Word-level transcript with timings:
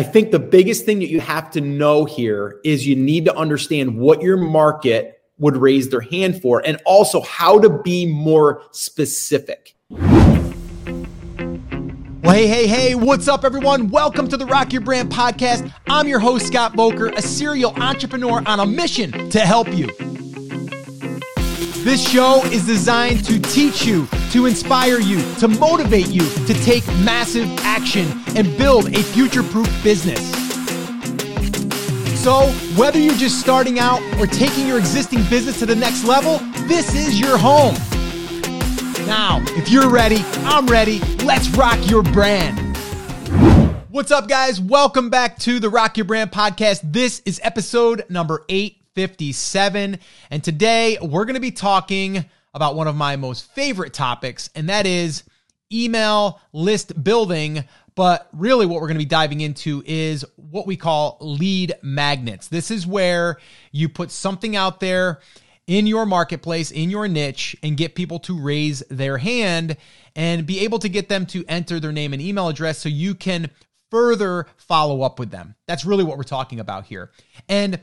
I 0.00 0.02
think 0.02 0.30
the 0.30 0.38
biggest 0.38 0.86
thing 0.86 1.00
that 1.00 1.10
you 1.10 1.20
have 1.20 1.50
to 1.50 1.60
know 1.60 2.06
here 2.06 2.58
is 2.64 2.86
you 2.86 2.96
need 2.96 3.26
to 3.26 3.36
understand 3.36 3.98
what 3.98 4.22
your 4.22 4.38
market 4.38 5.20
would 5.36 5.58
raise 5.58 5.90
their 5.90 6.00
hand 6.00 6.40
for 6.40 6.66
and 6.66 6.80
also 6.86 7.20
how 7.20 7.58
to 7.58 7.68
be 7.68 8.06
more 8.06 8.62
specific. 8.70 9.76
Well, 9.90 10.00
hey, 12.32 12.46
hey, 12.46 12.66
hey, 12.66 12.94
what's 12.94 13.28
up, 13.28 13.44
everyone? 13.44 13.90
Welcome 13.90 14.26
to 14.28 14.38
the 14.38 14.46
Rock 14.46 14.72
Your 14.72 14.80
Brand 14.80 15.12
podcast. 15.12 15.70
I'm 15.86 16.08
your 16.08 16.18
host, 16.18 16.46
Scott 16.46 16.72
Voelker, 16.72 17.14
a 17.14 17.20
serial 17.20 17.74
entrepreneur 17.74 18.42
on 18.46 18.58
a 18.58 18.64
mission 18.64 19.28
to 19.28 19.40
help 19.40 19.68
you. 19.76 19.90
This 21.82 22.06
show 22.06 22.44
is 22.44 22.66
designed 22.66 23.24
to 23.24 23.40
teach 23.40 23.86
you, 23.86 24.06
to 24.32 24.44
inspire 24.44 25.00
you, 25.00 25.18
to 25.36 25.48
motivate 25.48 26.08
you 26.08 26.20
to 26.20 26.52
take 26.62 26.86
massive 26.98 27.48
action 27.60 28.06
and 28.36 28.54
build 28.58 28.94
a 28.94 29.02
future 29.02 29.42
proof 29.42 29.66
business. 29.82 30.20
So, 32.22 32.48
whether 32.76 32.98
you're 32.98 33.14
just 33.14 33.40
starting 33.40 33.78
out 33.78 34.02
or 34.20 34.26
taking 34.26 34.68
your 34.68 34.78
existing 34.78 35.24
business 35.30 35.58
to 35.60 35.66
the 35.66 35.74
next 35.74 36.04
level, 36.04 36.36
this 36.68 36.94
is 36.94 37.18
your 37.18 37.38
home. 37.38 37.74
Now, 39.06 39.42
if 39.56 39.70
you're 39.70 39.88
ready, 39.88 40.22
I'm 40.44 40.66
ready. 40.66 40.98
Let's 41.24 41.48
rock 41.48 41.78
your 41.88 42.02
brand. 42.02 42.58
What's 43.88 44.10
up, 44.10 44.28
guys? 44.28 44.60
Welcome 44.60 45.08
back 45.08 45.38
to 45.40 45.58
the 45.58 45.70
Rock 45.70 45.96
Your 45.96 46.04
Brand 46.04 46.30
podcast. 46.30 46.80
This 46.84 47.22
is 47.24 47.40
episode 47.42 48.04
number 48.10 48.44
eight 48.50 48.79
57. 48.94 49.98
And 50.30 50.44
today 50.44 50.98
we're 51.00 51.24
going 51.24 51.34
to 51.34 51.40
be 51.40 51.50
talking 51.50 52.24
about 52.54 52.74
one 52.74 52.88
of 52.88 52.96
my 52.96 53.16
most 53.16 53.50
favorite 53.52 53.92
topics, 53.92 54.50
and 54.54 54.68
that 54.68 54.86
is 54.86 55.24
email 55.72 56.40
list 56.52 57.02
building. 57.02 57.64
But 57.94 58.28
really, 58.32 58.66
what 58.66 58.80
we're 58.80 58.88
going 58.88 58.98
to 58.98 59.04
be 59.04 59.04
diving 59.04 59.40
into 59.40 59.82
is 59.84 60.24
what 60.36 60.66
we 60.66 60.76
call 60.76 61.18
lead 61.20 61.74
magnets. 61.82 62.48
This 62.48 62.70
is 62.70 62.86
where 62.86 63.38
you 63.72 63.88
put 63.88 64.10
something 64.10 64.56
out 64.56 64.80
there 64.80 65.20
in 65.66 65.86
your 65.86 66.06
marketplace, 66.06 66.70
in 66.70 66.90
your 66.90 67.06
niche, 67.08 67.56
and 67.62 67.76
get 67.76 67.94
people 67.94 68.18
to 68.20 68.40
raise 68.40 68.80
their 68.90 69.18
hand 69.18 69.76
and 70.16 70.46
be 70.46 70.60
able 70.60 70.78
to 70.80 70.88
get 70.88 71.08
them 71.08 71.26
to 71.26 71.44
enter 71.46 71.78
their 71.78 71.92
name 71.92 72.12
and 72.12 72.22
email 72.22 72.48
address 72.48 72.78
so 72.78 72.88
you 72.88 73.14
can 73.14 73.50
further 73.90 74.46
follow 74.56 75.02
up 75.02 75.18
with 75.18 75.30
them. 75.30 75.54
That's 75.66 75.84
really 75.84 76.04
what 76.04 76.16
we're 76.16 76.24
talking 76.24 76.60
about 76.60 76.86
here. 76.86 77.10
And 77.48 77.80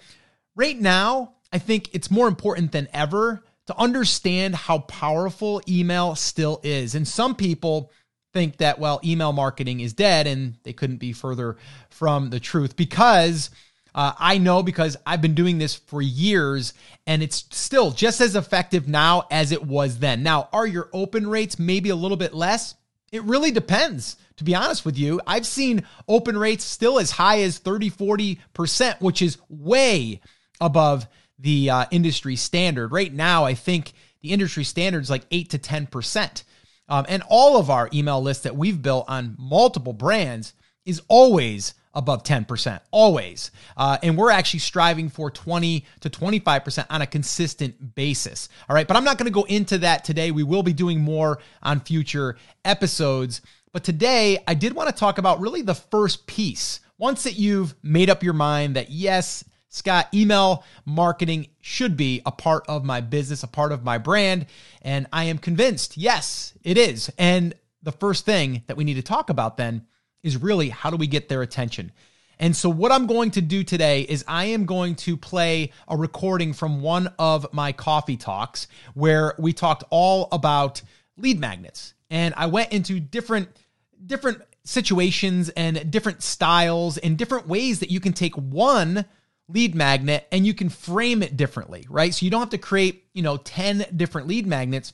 Right 0.58 0.80
now, 0.82 1.36
I 1.54 1.60
think 1.60 1.94
it's 1.94 2.10
more 2.10 2.28
important 2.28 2.72
than 2.72 2.88
ever 2.92 3.44
to 3.68 3.78
understand 3.78 4.56
how 4.56 4.80
powerful 4.80 5.62
email 5.70 6.16
still 6.16 6.60
is. 6.64 6.96
And 6.96 7.08
some 7.08 7.36
people 7.36 7.92
think 8.34 8.58
that, 8.58 8.80
well, 8.80 9.00
email 9.04 9.34
marketing 9.34 9.82
is 9.82 9.94
dead, 9.94 10.26
and 10.26 10.56
they 10.64 10.74
couldn't 10.74 10.98
be 10.98 11.14
further 11.14 11.58
from 11.92 12.32
the 12.32 12.42
truth 12.42 12.76
because. 12.76 13.52
Uh, 13.96 14.14
I 14.20 14.38
know 14.38 14.62
because 14.62 14.96
I've 15.08 15.24
been 15.24 15.34
doing 15.34 15.58
this 15.58 15.74
for 15.74 16.04
years 16.04 16.76
and 17.08 17.24
it's 17.24 17.46
still 17.50 17.90
just 17.90 18.22
as 18.22 18.36
effective 18.36 18.88
now 18.88 19.24
as 19.32 19.52
it 19.52 19.66
was 19.66 19.98
then. 19.98 20.22
Now, 20.22 20.50
are 20.54 20.68
your 20.68 20.88
open 20.94 21.26
rates 21.26 21.58
maybe 21.58 21.90
a 21.90 21.96
little 21.96 22.18
bit 22.18 22.32
less? 22.32 22.76
It 23.12 23.24
really 23.24 23.50
depends, 23.50 24.18
to 24.36 24.44
be 24.44 24.54
honest 24.54 24.86
with 24.86 25.00
you. 25.00 25.20
I've 25.26 25.48
seen 25.48 25.84
open 26.08 26.38
rates 26.38 26.64
still 26.64 27.00
as 27.00 27.10
high 27.10 27.40
as 27.40 27.58
30, 27.58 27.90
40%, 27.90 29.02
which 29.02 29.24
is 29.24 29.40
way 29.50 30.22
above 30.60 31.08
the 31.40 31.70
uh, 31.70 31.86
industry 31.92 32.36
standard. 32.36 32.92
Right 32.92 33.14
now, 33.14 33.46
I 33.46 33.54
think 33.54 33.94
the 34.22 34.32
industry 34.32 34.64
standard 34.64 35.04
is 35.04 35.10
like 35.10 35.26
8 35.32 35.50
to 35.52 35.60
10%. 35.60 36.44
Um, 36.90 37.06
and 37.10 37.24
all 37.30 37.58
of 37.58 37.70
our 37.70 37.90
email 37.94 38.22
lists 38.22 38.44
that 38.44 38.56
we've 38.56 38.82
built 38.82 39.06
on 39.08 39.36
multiple 39.38 39.94
brands 39.94 40.54
is 40.86 41.02
always 41.10 41.74
above 41.94 42.24
10%, 42.24 42.80
always. 42.92 43.52
Uh, 43.76 43.98
and 44.04 44.18
we're 44.18 44.32
actually 44.32 44.60
striving 44.60 45.10
for 45.10 45.32
20 45.32 45.84
to 46.00 46.10
25% 46.10 46.86
on 46.90 47.02
a 47.02 47.08
consistent 47.08 47.96
basis. 47.96 48.50
All 48.70 48.76
right. 48.76 48.88
But 48.88 48.96
I'm 48.96 49.04
not 49.04 49.18
to 49.18 49.30
go 49.32 49.44
into 49.44 49.80
that 49.80 50.04
today. 50.04 50.32
We 50.32 50.44
will 50.44 50.64
be 50.64 50.74
doing 50.74 51.02
more 51.02 51.40
on 51.64 51.80
future 51.80 52.38
episodes. 52.64 53.42
But 53.74 53.84
today, 53.84 54.44
I 54.48 54.54
did 54.54 54.74
want 54.74 54.90
to 54.90 54.96
talk 54.96 55.18
about 55.18 55.40
really 55.40 55.64
the 55.64 55.76
first 55.76 56.28
piece. 56.28 56.80
Once 57.00 57.24
that 57.24 57.34
you've 57.34 57.76
made 57.84 58.10
up 58.10 58.24
your 58.24 58.34
mind 58.34 58.76
that, 58.76 58.92
yes, 58.92 59.44
Scott, 59.78 60.08
email 60.14 60.64
marketing 60.86 61.48
should 61.62 61.96
be 61.96 62.22
a 62.26 62.32
part 62.32 62.66
of 62.68 62.84
my 62.84 63.00
business, 63.00 63.44
a 63.44 63.48
part 63.48 63.72
of 63.72 63.84
my 63.84 63.98
brand. 63.98 64.48
And 64.82 65.08
I 65.14 65.26
am 65.26 65.38
convinced, 65.38 65.98
yes, 65.98 66.54
it 66.64 66.78
is. 66.78 67.12
And 67.18 67.54
the 67.84 67.92
first 67.92 68.26
thing 68.26 68.64
that 68.68 68.76
we 68.76 68.84
need 68.84 68.96
to 68.96 69.02
talk 69.02 69.30
about 69.30 69.58
then 69.58 69.86
is 70.24 70.36
really 70.38 70.70
how 70.70 70.90
do 70.90 70.98
we 70.98 71.08
get 71.08 71.30
their 71.30 71.42
attention? 71.42 71.92
And 72.40 72.56
so, 72.56 72.70
what 72.70 72.92
I'm 72.92 73.08
going 73.08 73.32
to 73.32 73.42
do 73.42 73.64
today 73.64 74.02
is 74.02 74.24
I 74.28 74.46
am 74.46 74.66
going 74.66 74.96
to 74.98 75.18
play 75.18 75.72
a 75.88 75.98
recording 75.98 76.54
from 76.54 76.82
one 76.82 77.12
of 77.18 77.52
my 77.52 77.72
coffee 77.72 78.18
talks 78.18 78.68
where 78.94 79.34
we 79.40 79.54
talked 79.54 79.84
all 79.90 80.28
about 80.32 80.82
lead 81.18 81.40
magnets. 81.40 81.96
And 82.10 82.34
I 82.38 82.46
went 82.46 82.74
into 82.74 83.00
different, 83.00 83.50
different 84.06 84.42
situations 84.66 85.50
and 85.50 85.90
different 85.90 86.22
styles 86.22 86.98
and 86.98 87.18
different 87.18 87.48
ways 87.48 87.80
that 87.80 87.90
you 87.90 88.00
can 88.00 88.14
take 88.14 88.36
one 88.36 89.06
lead 89.50 89.76
magnet 89.76 90.28
and 90.32 90.46
you 90.46 90.54
can 90.54 90.70
frame 90.70 91.24
it 91.24 91.38
differently, 91.38 91.86
right? 91.90 92.14
So 92.14 92.26
you 92.26 92.32
don't 92.32 92.42
have 92.42 92.50
to 92.50 92.58
create, 92.58 93.06
you 93.14 93.22
know, 93.22 93.38
10 93.38 93.86
different 93.96 94.28
lead 94.28 94.46
magnets. 94.46 94.94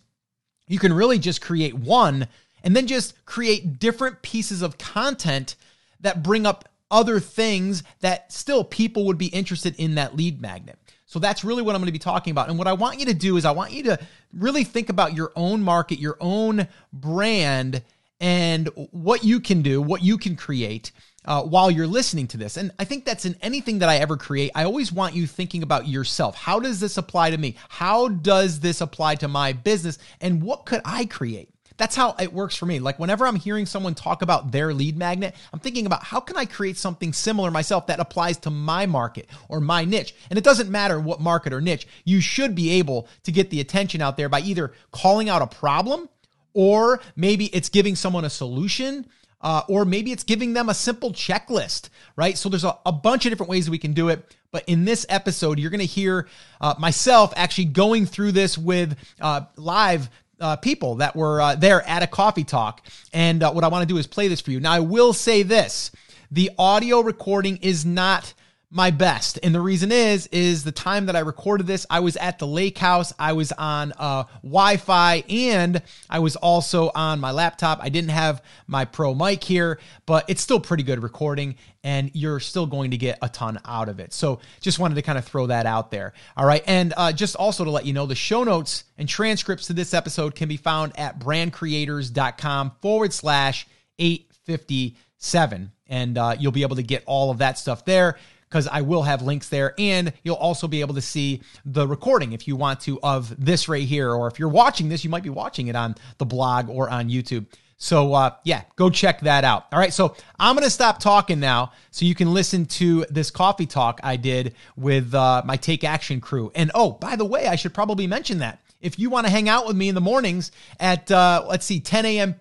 You 0.68 0.80
can 0.80 0.94
really 0.94 1.20
just 1.20 1.42
create 1.42 1.74
one 1.74 2.28
and 2.64 2.76
then 2.76 2.88
just 2.88 3.26
create 3.26 3.80
different 3.80 4.22
pieces 4.22 4.62
of 4.62 4.78
content 4.78 5.56
that 6.00 6.24
bring 6.24 6.46
up 6.46 6.70
other 6.92 7.20
things 7.20 7.84
that 8.02 8.32
still 8.32 8.64
people 8.64 9.06
would 9.06 9.18
be 9.18 9.28
interested 9.28 9.76
in 9.78 9.96
that 9.96 10.16
lead 10.16 10.42
magnet. 10.42 10.78
So 11.08 11.20
that's 11.20 11.44
really 11.44 11.62
what 11.62 11.76
I'm 11.76 11.82
going 11.82 11.88
to 11.88 11.92
be 11.92 12.00
talking 12.00 12.32
about. 12.32 12.50
And 12.50 12.58
what 12.58 12.68
I 12.68 12.74
want 12.74 13.00
you 13.00 13.08
to 13.08 13.14
do 13.14 13.38
is 13.38 13.46
I 13.46 13.52
want 13.52 13.72
you 13.72 13.84
to 13.84 14.00
really 14.32 14.64
think 14.64 14.90
about 14.90 15.16
your 15.16 15.32
own 15.36 15.62
market, 15.62 16.00
your 16.00 16.18
own 16.20 16.68
brand, 16.92 17.84
and 18.20 18.68
what 18.92 19.24
you 19.24 19.40
can 19.40 19.62
do, 19.62 19.82
what 19.82 20.04
you 20.04 20.18
can 20.18 20.36
create 20.36 20.92
uh, 21.26 21.44
while 21.44 21.72
you're 21.72 21.88
listening 21.88 22.28
to 22.28 22.38
this. 22.38 22.58
And 22.58 22.72
I 22.80 22.86
think 22.86 23.06
that's 23.06 23.26
in 23.26 23.36
anything 23.42 23.80
that 23.80 23.90
I 23.90 23.98
ever 23.98 24.18
create. 24.18 24.52
I 24.56 24.64
always 24.64 24.92
want 24.92 25.16
you 25.16 25.28
thinking 25.28 25.64
about 25.64 25.88
yourself. 25.88 26.36
How 26.36 26.60
does 26.60 26.80
this 26.80 26.98
apply 26.98 27.32
to 27.32 27.38
me? 27.38 27.56
How 27.70 28.08
does 28.08 28.60
this 28.60 28.82
apply 28.82 29.16
to 29.16 29.28
my 29.28 29.54
business? 29.54 29.98
And 30.22 30.42
what 30.42 30.66
could 30.66 30.82
I 30.86 31.06
create? 31.06 31.50
That's 31.78 31.96
how 31.96 32.16
it 32.20 32.32
works 32.32 32.56
for 32.56 32.66
me. 32.66 32.80
Like 32.80 33.00
whenever 33.00 33.26
I'm 33.26 33.36
hearing 33.36 33.66
someone 33.66 33.96
talk 33.96 34.22
about 34.22 34.52
their 34.52 34.74
lead 34.74 34.98
magnet, 34.98 35.36
I'm 35.52 35.60
thinking 35.60 35.86
about 35.86 36.04
how 36.04 36.20
can 36.20 36.38
I 36.38 36.46
create 36.46 36.78
something 36.78 37.14
similar 37.14 37.50
myself 37.52 37.88
that 37.88 38.00
applies 38.00 38.38
to 38.40 38.50
my 38.50 38.86
market 38.86 39.28
or 39.50 39.60
my 39.60 39.84
niche. 39.86 40.14
And 40.30 40.38
it 40.38 40.44
doesn't 40.44 40.70
matter 40.70 41.00
what 41.00 41.20
market 41.20 41.54
or 41.54 41.62
niche, 41.62 41.88
you 42.06 42.22
should 42.22 42.54
be 42.54 42.72
able 42.72 43.08
to 43.24 43.32
get 43.32 43.50
the 43.50 43.60
attention 43.60 44.02
out 44.02 44.18
there 44.18 44.30
by 44.30 44.42
either 44.42 44.74
calling 44.92 45.30
out 45.30 45.42
a 45.42 45.48
problem 45.48 46.10
or 46.54 47.02
maybe 47.16 47.46
it's 47.48 47.70
giving 47.70 47.96
someone 47.96 48.26
a 48.26 48.30
solution 48.30 49.08
uh, 49.44 49.62
or 49.68 49.86
maybe 49.86 50.12
it's 50.12 50.24
giving 50.24 50.54
them 50.54 50.70
a 50.70 50.74
simple 50.74 51.12
checklist, 51.12 51.90
right? 52.16 52.38
So 52.38 52.50
there's 52.50 52.64
a, 52.64 52.78
a 52.86 52.92
bunch 52.92 53.26
of 53.26 53.32
different 53.32 53.50
ways 53.50 53.70
we 53.70 53.78
can 53.78 53.94
do 53.94 54.10
it. 54.10 54.36
But 54.52 54.64
in 54.68 54.86
this 54.86 55.06
episode, 55.10 55.60
you're 55.60 55.72
going 55.72 55.80
to 55.80 55.86
hear 55.86 56.28
uh, 56.62 56.76
myself 56.80 57.34
actually 57.36 57.66
going 57.66 58.06
through 58.06 58.32
this 58.32 58.58
with 58.58 58.98
uh, 59.20 59.42
live 59.58 60.10
uh, 60.40 60.56
people 60.58 60.96
that 60.96 61.16
were 61.16 61.42
uh, 61.42 61.56
there 61.56 61.82
at 61.88 62.04
a 62.04 62.08
coffee 62.08 62.44
talk. 62.44 62.86
And 63.14 63.44
uh, 63.44 63.52
what 63.52 63.64
I 63.64 63.68
want 63.68 63.88
to 63.88 63.94
do 63.94 63.98
is 63.98 64.08
play 64.08 64.28
this 64.28 64.42
for 64.42 64.52
you. 64.52 64.60
Now, 64.60 64.74
I 64.74 64.80
will 64.80 65.14
say 65.14 65.44
this 65.44 65.92
the 66.32 66.52
audio 66.58 67.02
recording 67.02 67.58
is 67.58 67.86
not 67.86 68.34
my 68.74 68.90
best. 68.90 69.38
And 69.44 69.54
the 69.54 69.62
reason 69.62 69.92
is, 69.92 70.26
is 70.28 70.64
the 70.64 70.72
time 70.72 71.06
that 71.06 71.16
I 71.16 71.20
recorded 71.20 71.68
this, 71.68 71.86
I 71.92 72.00
was 72.00 72.18
at 72.18 72.40
the 72.40 72.48
lake 72.48 72.80
house. 72.80 73.14
I 73.20 73.34
was 73.34 73.52
on 73.52 73.94
uh, 74.00 74.24
Wi-Fi 74.42 75.24
and 75.30 75.80
I 76.10 76.18
was 76.18 76.36
also 76.36 76.90
on 76.96 77.20
my 77.20 77.30
laptop. 77.30 77.80
I 77.84 77.90
didn't 77.90 78.10
have 78.10 78.42
my 78.66 78.86
pro 78.86 79.14
mic 79.14 79.44
here, 79.44 79.80
but 80.08 80.26
it's 80.28 80.42
still 80.42 80.60
pretty 80.60 80.82
good 80.82 81.04
recording 81.04 81.56
and 81.84 82.10
you're 82.16 82.40
still 82.40 82.66
going 82.66 82.90
to 82.92 82.98
get 82.98 83.20
a 83.22 83.30
ton 83.30 83.60
out 83.64 83.90
of 83.90 84.00
it. 84.00 84.12
So 84.12 84.40
just 84.60 84.80
wanted 84.80 84.96
to 84.96 85.04
kind 85.04 85.20
of 85.20 85.26
throw 85.26 85.46
that 85.48 85.68
out 85.68 85.92
there. 85.92 86.14
All 86.36 86.46
right. 86.46 86.64
And 86.66 86.96
uh, 86.98 87.12
just 87.12 87.36
also 87.36 87.64
to 87.64 87.70
let 87.70 87.86
you 87.86 87.94
know, 87.94 88.08
the 88.08 88.16
show 88.16 88.44
notes 88.44 88.86
and 88.98 89.08
transcripts 89.08 89.68
to 89.68 89.74
this 89.74 89.94
episode 89.94 90.34
can 90.34 90.50
be 90.50 90.58
found 90.58 90.98
at 90.98 91.20
brandcreators.com 91.20 92.72
forward 92.82 93.14
slash 93.14 93.68
857. 94.00 95.72
And 95.86 96.18
uh, 96.18 96.36
you'll 96.40 96.52
be 96.52 96.64
able 96.64 96.78
to 96.78 96.84
get 96.84 97.04
all 97.06 97.30
of 97.30 97.38
that 97.38 97.60
stuff 97.60 97.86
there 97.86 98.18
because 98.54 98.68
I 98.68 98.82
will 98.82 99.02
have 99.02 99.24
links 99.24 99.50
there. 99.50 99.74
And 99.80 100.14
you'll 100.22 100.36
also 100.36 100.68
be 100.68 100.82
able 100.82 100.94
to 100.94 101.02
see 101.02 101.42
the 101.66 101.88
recording 101.88 102.34
if 102.34 102.48
you 102.48 102.56
want 102.56 102.82
to 102.82 103.02
of 103.02 103.44
this 103.44 103.68
right 103.68 103.82
here. 103.82 104.12
Or 104.12 104.28
if 104.28 104.38
you're 104.38 104.48
watching 104.48 104.90
this, 104.90 105.04
you 105.04 105.10
might 105.10 105.24
be 105.24 105.32
watching 105.32 105.70
it 105.70 105.76
on 105.76 105.96
the 106.20 106.26
blog 106.26 106.70
or 106.70 106.88
on 106.88 107.10
YouTube. 107.10 107.48
So, 107.78 108.14
uh, 108.14 108.36
yeah, 108.44 108.62
go 108.76 108.92
check 108.92 109.22
that 109.22 109.44
out. 109.44 109.66
All 109.74 109.80
right. 109.80 109.92
So, 109.92 110.16
I'm 110.40 110.56
going 110.56 110.64
to 110.64 110.70
stop 110.70 111.00
talking 111.00 111.40
now 111.40 111.72
so 111.90 112.06
you 112.06 112.14
can 112.14 112.32
listen 112.32 112.68
to 112.68 113.06
this 113.10 113.32
coffee 113.32 113.66
talk 113.66 114.00
I 114.04 114.18
did 114.18 114.54
with 114.78 115.16
uh, 115.16 115.42
my 115.44 115.58
Take 115.58 115.84
Action 115.84 116.22
crew. 116.22 116.52
And 116.54 116.70
oh, 116.76 116.92
by 116.92 117.16
the 117.16 117.26
way, 117.26 117.48
I 117.48 117.56
should 117.56 117.74
probably 117.74 118.06
mention 118.06 118.38
that. 118.38 118.60
If 118.80 119.00
you 119.00 119.10
want 119.10 119.26
to 119.26 119.32
hang 119.32 119.50
out 119.50 119.66
with 119.66 119.76
me 119.76 119.90
in 119.90 119.96
the 119.96 120.02
mornings 120.02 120.52
at, 120.80 121.10
uh, 121.10 121.44
let's 121.50 121.66
see, 121.66 121.80
10 121.80 122.06
a.m. 122.06 122.36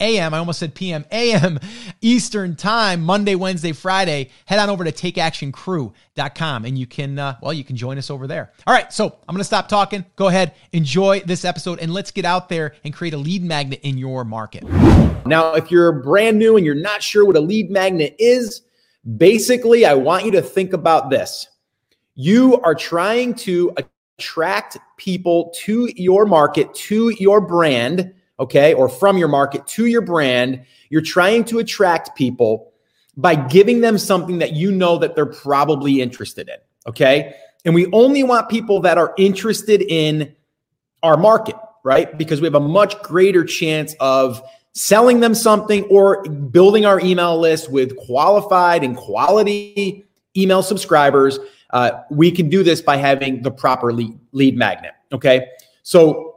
a.m. 0.00 0.32
I 0.32 0.38
almost 0.38 0.60
said 0.60 0.74
p.m. 0.74 1.04
a.m. 1.12 1.58
Eastern 2.00 2.56
Time, 2.56 3.02
Monday, 3.02 3.34
Wednesday, 3.34 3.72
Friday. 3.72 4.30
Head 4.46 4.58
on 4.58 4.70
over 4.70 4.82
to 4.82 4.90
takeactioncrew.com 4.92 6.64
and 6.64 6.78
you 6.78 6.86
can, 6.86 7.18
uh, 7.18 7.36
well, 7.42 7.52
you 7.52 7.64
can 7.64 7.76
join 7.76 7.98
us 7.98 8.08
over 8.08 8.26
there. 8.26 8.50
All 8.66 8.72
right, 8.72 8.90
so 8.90 9.04
I'm 9.28 9.34
going 9.34 9.40
to 9.40 9.44
stop 9.44 9.68
talking. 9.68 10.06
Go 10.16 10.28
ahead, 10.28 10.54
enjoy 10.72 11.20
this 11.20 11.44
episode, 11.44 11.80
and 11.80 11.92
let's 11.92 12.10
get 12.10 12.24
out 12.24 12.48
there 12.48 12.74
and 12.84 12.94
create 12.94 13.12
a 13.12 13.18
lead 13.18 13.44
magnet 13.44 13.80
in 13.82 13.98
your 13.98 14.24
market. 14.24 14.64
Now, 15.26 15.52
if 15.52 15.70
you're 15.70 15.92
brand 15.92 16.38
new 16.38 16.56
and 16.56 16.64
you're 16.64 16.74
not 16.74 17.02
sure 17.02 17.26
what 17.26 17.36
a 17.36 17.40
lead 17.40 17.70
magnet 17.70 18.16
is, 18.18 18.62
basically, 19.18 19.84
I 19.84 19.92
want 19.92 20.24
you 20.24 20.30
to 20.32 20.42
think 20.42 20.72
about 20.72 21.10
this. 21.10 21.46
You 22.14 22.58
are 22.62 22.74
trying 22.74 23.34
to 23.34 23.74
attract 24.18 24.78
people 24.96 25.52
to 25.56 25.90
your 25.94 26.24
market, 26.24 26.72
to 26.74 27.14
your 27.18 27.42
brand 27.42 28.13
okay, 28.40 28.74
or 28.74 28.88
from 28.88 29.16
your 29.18 29.28
market 29.28 29.66
to 29.68 29.86
your 29.86 30.00
brand, 30.00 30.64
you're 30.90 31.02
trying 31.02 31.44
to 31.44 31.58
attract 31.58 32.16
people 32.16 32.72
by 33.16 33.34
giving 33.34 33.80
them 33.80 33.96
something 33.96 34.38
that 34.38 34.52
you 34.54 34.72
know 34.72 34.98
that 34.98 35.14
they're 35.14 35.26
probably 35.26 36.00
interested 36.00 36.48
in, 36.48 36.56
okay? 36.88 37.34
And 37.64 37.74
we 37.74 37.86
only 37.92 38.22
want 38.22 38.48
people 38.48 38.80
that 38.80 38.98
are 38.98 39.14
interested 39.16 39.82
in 39.82 40.34
our 41.02 41.16
market, 41.16 41.56
right? 41.84 42.16
Because 42.18 42.40
we 42.40 42.46
have 42.46 42.54
a 42.54 42.60
much 42.60 43.00
greater 43.02 43.44
chance 43.44 43.94
of 44.00 44.42
selling 44.72 45.20
them 45.20 45.34
something 45.34 45.84
or 45.84 46.24
building 46.24 46.84
our 46.84 47.00
email 47.00 47.38
list 47.38 47.70
with 47.70 47.96
qualified 47.96 48.82
and 48.82 48.96
quality 48.96 50.04
email 50.36 50.62
subscribers. 50.62 51.38
Uh, 51.70 52.02
we 52.10 52.30
can 52.30 52.48
do 52.48 52.62
this 52.64 52.82
by 52.82 52.96
having 52.96 53.42
the 53.42 53.50
proper 53.50 53.92
lead, 53.92 54.18
lead 54.32 54.56
magnet. 54.56 54.92
Okay. 55.12 55.46
So 55.82 56.33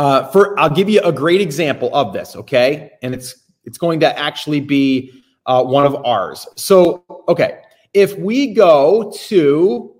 uh, 0.00 0.26
for 0.28 0.58
I'll 0.58 0.70
give 0.70 0.88
you 0.88 1.02
a 1.02 1.12
great 1.12 1.42
example 1.42 1.94
of 1.94 2.14
this, 2.14 2.34
okay? 2.34 2.92
And 3.02 3.12
it's 3.12 3.34
it's 3.64 3.76
going 3.76 4.00
to 4.00 4.18
actually 4.18 4.60
be 4.60 5.12
uh, 5.44 5.62
one 5.62 5.84
of 5.84 5.94
ours. 6.06 6.48
So, 6.56 7.04
okay, 7.28 7.60
if 7.92 8.16
we 8.16 8.54
go 8.54 9.12
to 9.26 9.94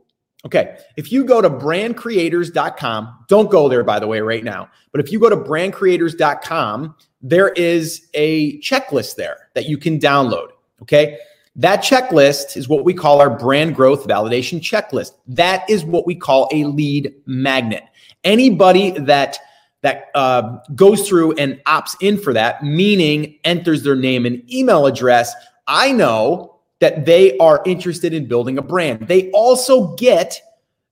okay, 0.46 0.78
if 0.96 1.12
you 1.12 1.22
go 1.22 1.42
to 1.42 1.50
brandcreators.com, 1.50 3.24
don't 3.28 3.50
go 3.50 3.68
there 3.68 3.84
by 3.84 3.98
the 3.98 4.06
way 4.06 4.22
right 4.22 4.42
now. 4.42 4.70
But 4.90 5.02
if 5.02 5.12
you 5.12 5.20
go 5.20 5.28
to 5.28 5.36
brandcreators.com, 5.36 6.96
there 7.20 7.50
is 7.50 8.08
a 8.14 8.58
checklist 8.60 9.16
there 9.16 9.50
that 9.52 9.66
you 9.66 9.76
can 9.76 9.98
download, 9.98 10.48
okay? 10.80 11.18
That 11.56 11.80
checklist 11.80 12.56
is 12.56 12.70
what 12.70 12.86
we 12.86 12.94
call 12.94 13.20
our 13.20 13.28
brand 13.28 13.76
growth 13.76 14.06
validation 14.06 14.60
checklist. 14.60 15.12
That 15.26 15.68
is 15.68 15.84
what 15.84 16.06
we 16.06 16.14
call 16.14 16.48
a 16.52 16.64
lead 16.64 17.12
magnet. 17.26 17.84
Anybody 18.24 18.92
that 18.92 19.38
that 19.82 20.10
uh, 20.14 20.58
goes 20.74 21.08
through 21.08 21.32
and 21.32 21.60
opts 21.66 21.96
in 22.00 22.18
for 22.18 22.32
that, 22.32 22.62
meaning 22.62 23.38
enters 23.44 23.82
their 23.82 23.96
name 23.96 24.26
and 24.26 24.50
email 24.52 24.86
address, 24.86 25.34
I 25.66 25.92
know 25.92 26.58
that 26.80 27.04
they 27.04 27.36
are 27.38 27.62
interested 27.66 28.12
in 28.12 28.26
building 28.26 28.58
a 28.58 28.62
brand. 28.62 29.06
They 29.06 29.30
also 29.30 29.94
get 29.96 30.40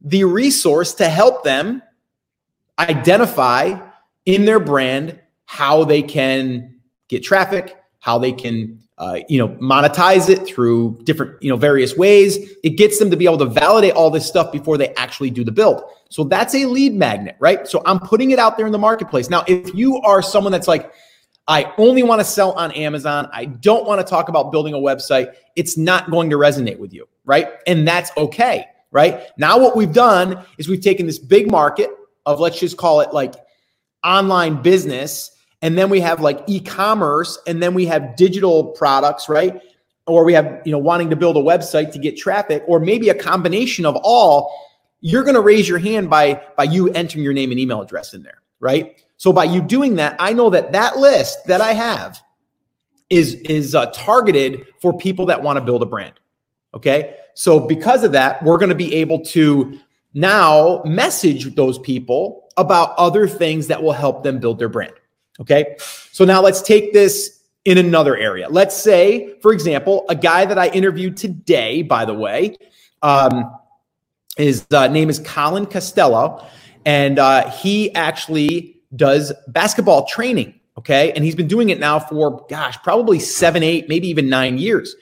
the 0.01 0.25
resource 0.25 0.95
to 0.95 1.09
help 1.09 1.45
them 1.45 1.83
identify 2.79 3.79
in 4.27 4.45
their 4.45 4.61
brand 4.61 5.19
how 5.47 5.85
they 5.85 6.03
can 6.03 6.79
get 7.09 7.23
traffic, 7.23 7.78
how 8.01 8.19
they 8.19 8.33
can 8.33 8.79
uh, 8.99 9.21
you 9.29 9.39
know 9.39 9.49
monetize 9.57 10.29
it 10.29 10.47
through 10.47 10.99
different 11.05 11.41
you 11.43 11.51
know 11.51 11.57
various 11.57 11.97
ways. 11.97 12.37
It 12.65 12.71
gets 12.71 12.99
them 12.99 13.11
to 13.11 13.17
be 13.17 13.25
able 13.25 13.39
to 13.39 13.47
validate 13.47 13.93
all 13.93 14.11
this 14.11 14.27
stuff 14.27 14.51
before 14.51 14.77
they 14.77 14.95
actually 14.95 15.31
do 15.31 15.45
the 15.45 15.53
build. 15.53 15.83
So 16.11 16.25
that's 16.25 16.55
a 16.55 16.65
lead 16.67 16.95
magnet 16.95 17.37
right? 17.39 17.67
So 17.69 17.83
i'm 17.87 18.01
putting 18.01 18.31
it 18.31 18.39
out 18.39 18.57
there 18.57 18.67
in 18.67 18.73
the 18.73 18.79
marketplace. 18.79 19.31
Now 19.31 19.45
if 19.47 19.75
you 19.75 19.99
are 19.99 20.23
someone 20.23 20.53
that's 20.53 20.69
like 20.69 20.93
i 21.47 21.73
only 21.79 22.03
want 22.03 22.21
to 22.21 22.25
sell 22.25 22.53
on 22.53 22.73
amazon. 22.73 23.29
I 23.33 23.47
don't 23.47 23.87
want 23.87 24.05
to 24.05 24.09
talk 24.09 24.29
about 24.29 24.51
building 24.51 24.75
a 24.75 24.79
website. 24.79 25.35
It's 25.55 25.77
not 25.77 26.11
going 26.11 26.31
to 26.31 26.37
resonate 26.37 26.79
with 26.79 26.93
you 26.93 27.07
right? 27.25 27.49
And 27.67 27.87
that's 27.87 28.11
okay 28.17 28.67
right? 28.91 29.21
Now 29.37 29.59
what 29.59 29.77
we've 29.77 29.93
done 29.93 30.45
is 30.57 30.69
we've 30.69 30.81
taken 30.81 31.07
this 31.07 31.19
big 31.19 31.51
market 31.51 31.91
of 32.27 32.41
let's 32.41 32.59
just 32.59 32.77
call 32.77 33.01
it 33.01 33.13
like 33.13 33.35
online 34.05 34.63
business 34.63 35.31
and 35.63 35.77
then 35.77 35.91
we 35.91 36.01
have 36.01 36.21
like 36.21 36.41
e-commerce 36.47 37.39
and 37.47 37.63
then 37.63 37.75
we 37.75 37.87
have 37.87 38.17
digital 38.17 38.65
products 38.65 39.29
right? 39.29 39.61
Or 40.07 40.25
we 40.25 40.33
have 40.33 40.63
you 40.65 40.73
know 40.73 40.79
wanting 40.79 41.11
to 41.11 41.17
build 41.17 41.37
a 41.37 41.41
website 41.41 41.93
to 41.93 41.99
get 41.99 42.17
traffic 42.17 42.63
or 42.67 42.81
maybe 42.81 43.09
a 43.09 43.15
combination 43.15 43.85
of 43.85 43.97
all 44.03 44.53
you're 45.01 45.23
going 45.23 45.35
to 45.35 45.41
raise 45.41 45.69
your 45.69 45.79
hand 45.79 46.11
by 46.11 46.43
by 46.57 46.65
you 46.65 46.91
entering 46.91 47.23
your 47.23 47.33
name 47.33 47.51
and 47.51 47.61
email 47.61 47.83
address 47.83 48.15
in 48.15 48.23
there 48.23 48.43
right? 48.61 49.03
So 49.17 49.33
by 49.33 49.45
you 49.45 49.61
doing 49.61 49.97
that 49.97 50.17
i 50.19 50.33
know 50.33 50.49
that 50.51 50.73
that 50.73 50.97
list 50.97 51.45
that 51.47 51.61
i 51.61 51.73
have 51.73 52.21
is 53.11 53.35
is 53.35 53.75
uh, 53.75 53.87
targeted 53.87 54.67
for 54.81 54.97
people 54.97 55.27
that 55.27 55.43
want 55.43 55.59
to 55.59 55.65
build 55.65 55.83
a 55.83 55.87
brand 55.87 56.15
okay? 56.75 57.17
So 57.35 57.61
because 57.61 58.05
of 58.05 58.13
that 58.13 58.43
we're 58.43 58.59
going 58.59 58.69
to 58.71 58.75
be 58.75 58.95
able 58.95 59.25
to 59.27 59.79
now 60.15 60.83
message 60.85 61.55
those 61.55 61.79
people 61.79 62.49
about 62.57 62.95
other 62.97 63.29
things 63.29 63.67
that 63.67 63.83
will 63.83 63.93
help 63.93 64.23
them 64.23 64.39
build 64.39 64.59
their 64.59 64.69
brand 64.69 64.93
Okay. 65.41 65.77
So 66.13 66.25
now 66.25 66.43
let's 66.43 66.63
take 66.63 66.93
this 66.93 67.43
in 67.65 67.79
another 67.79 68.17
area. 68.17 68.49
Let's 68.49 68.77
say, 68.77 69.35
for 69.41 69.53
example, 69.53 70.05
a 70.09 70.15
guy 70.15 70.45
that 70.47 70.59
I 70.59 70.69
interviewed 70.69 71.17
today, 71.17 71.83
by 71.83 72.05
the 72.05 72.15
way, 72.15 72.57
um, 73.03 73.55
his 74.37 74.67
uh, 74.73 74.89
name 74.89 75.11
is 75.11 75.19
Colin 75.19 75.67
Costello, 75.67 76.47
and 76.87 77.19
uh, 77.19 77.51
he 77.51 77.95
actually 77.95 78.81
does 78.97 79.33
basketball 79.49 80.07
training. 80.07 80.55
Okay. 80.79 81.13
And 81.13 81.25
he's 81.25 81.35
been 81.35 81.49
doing 81.49 81.71
it 81.71 81.81
now 81.81 81.99
for, 81.99 82.47
gosh, 82.49 82.79
probably 82.85 83.19
seven, 83.19 83.63
eight, 83.63 83.89
maybe 83.89 84.09
even 84.09 84.29
nine 84.29 84.59
years. 84.59 84.95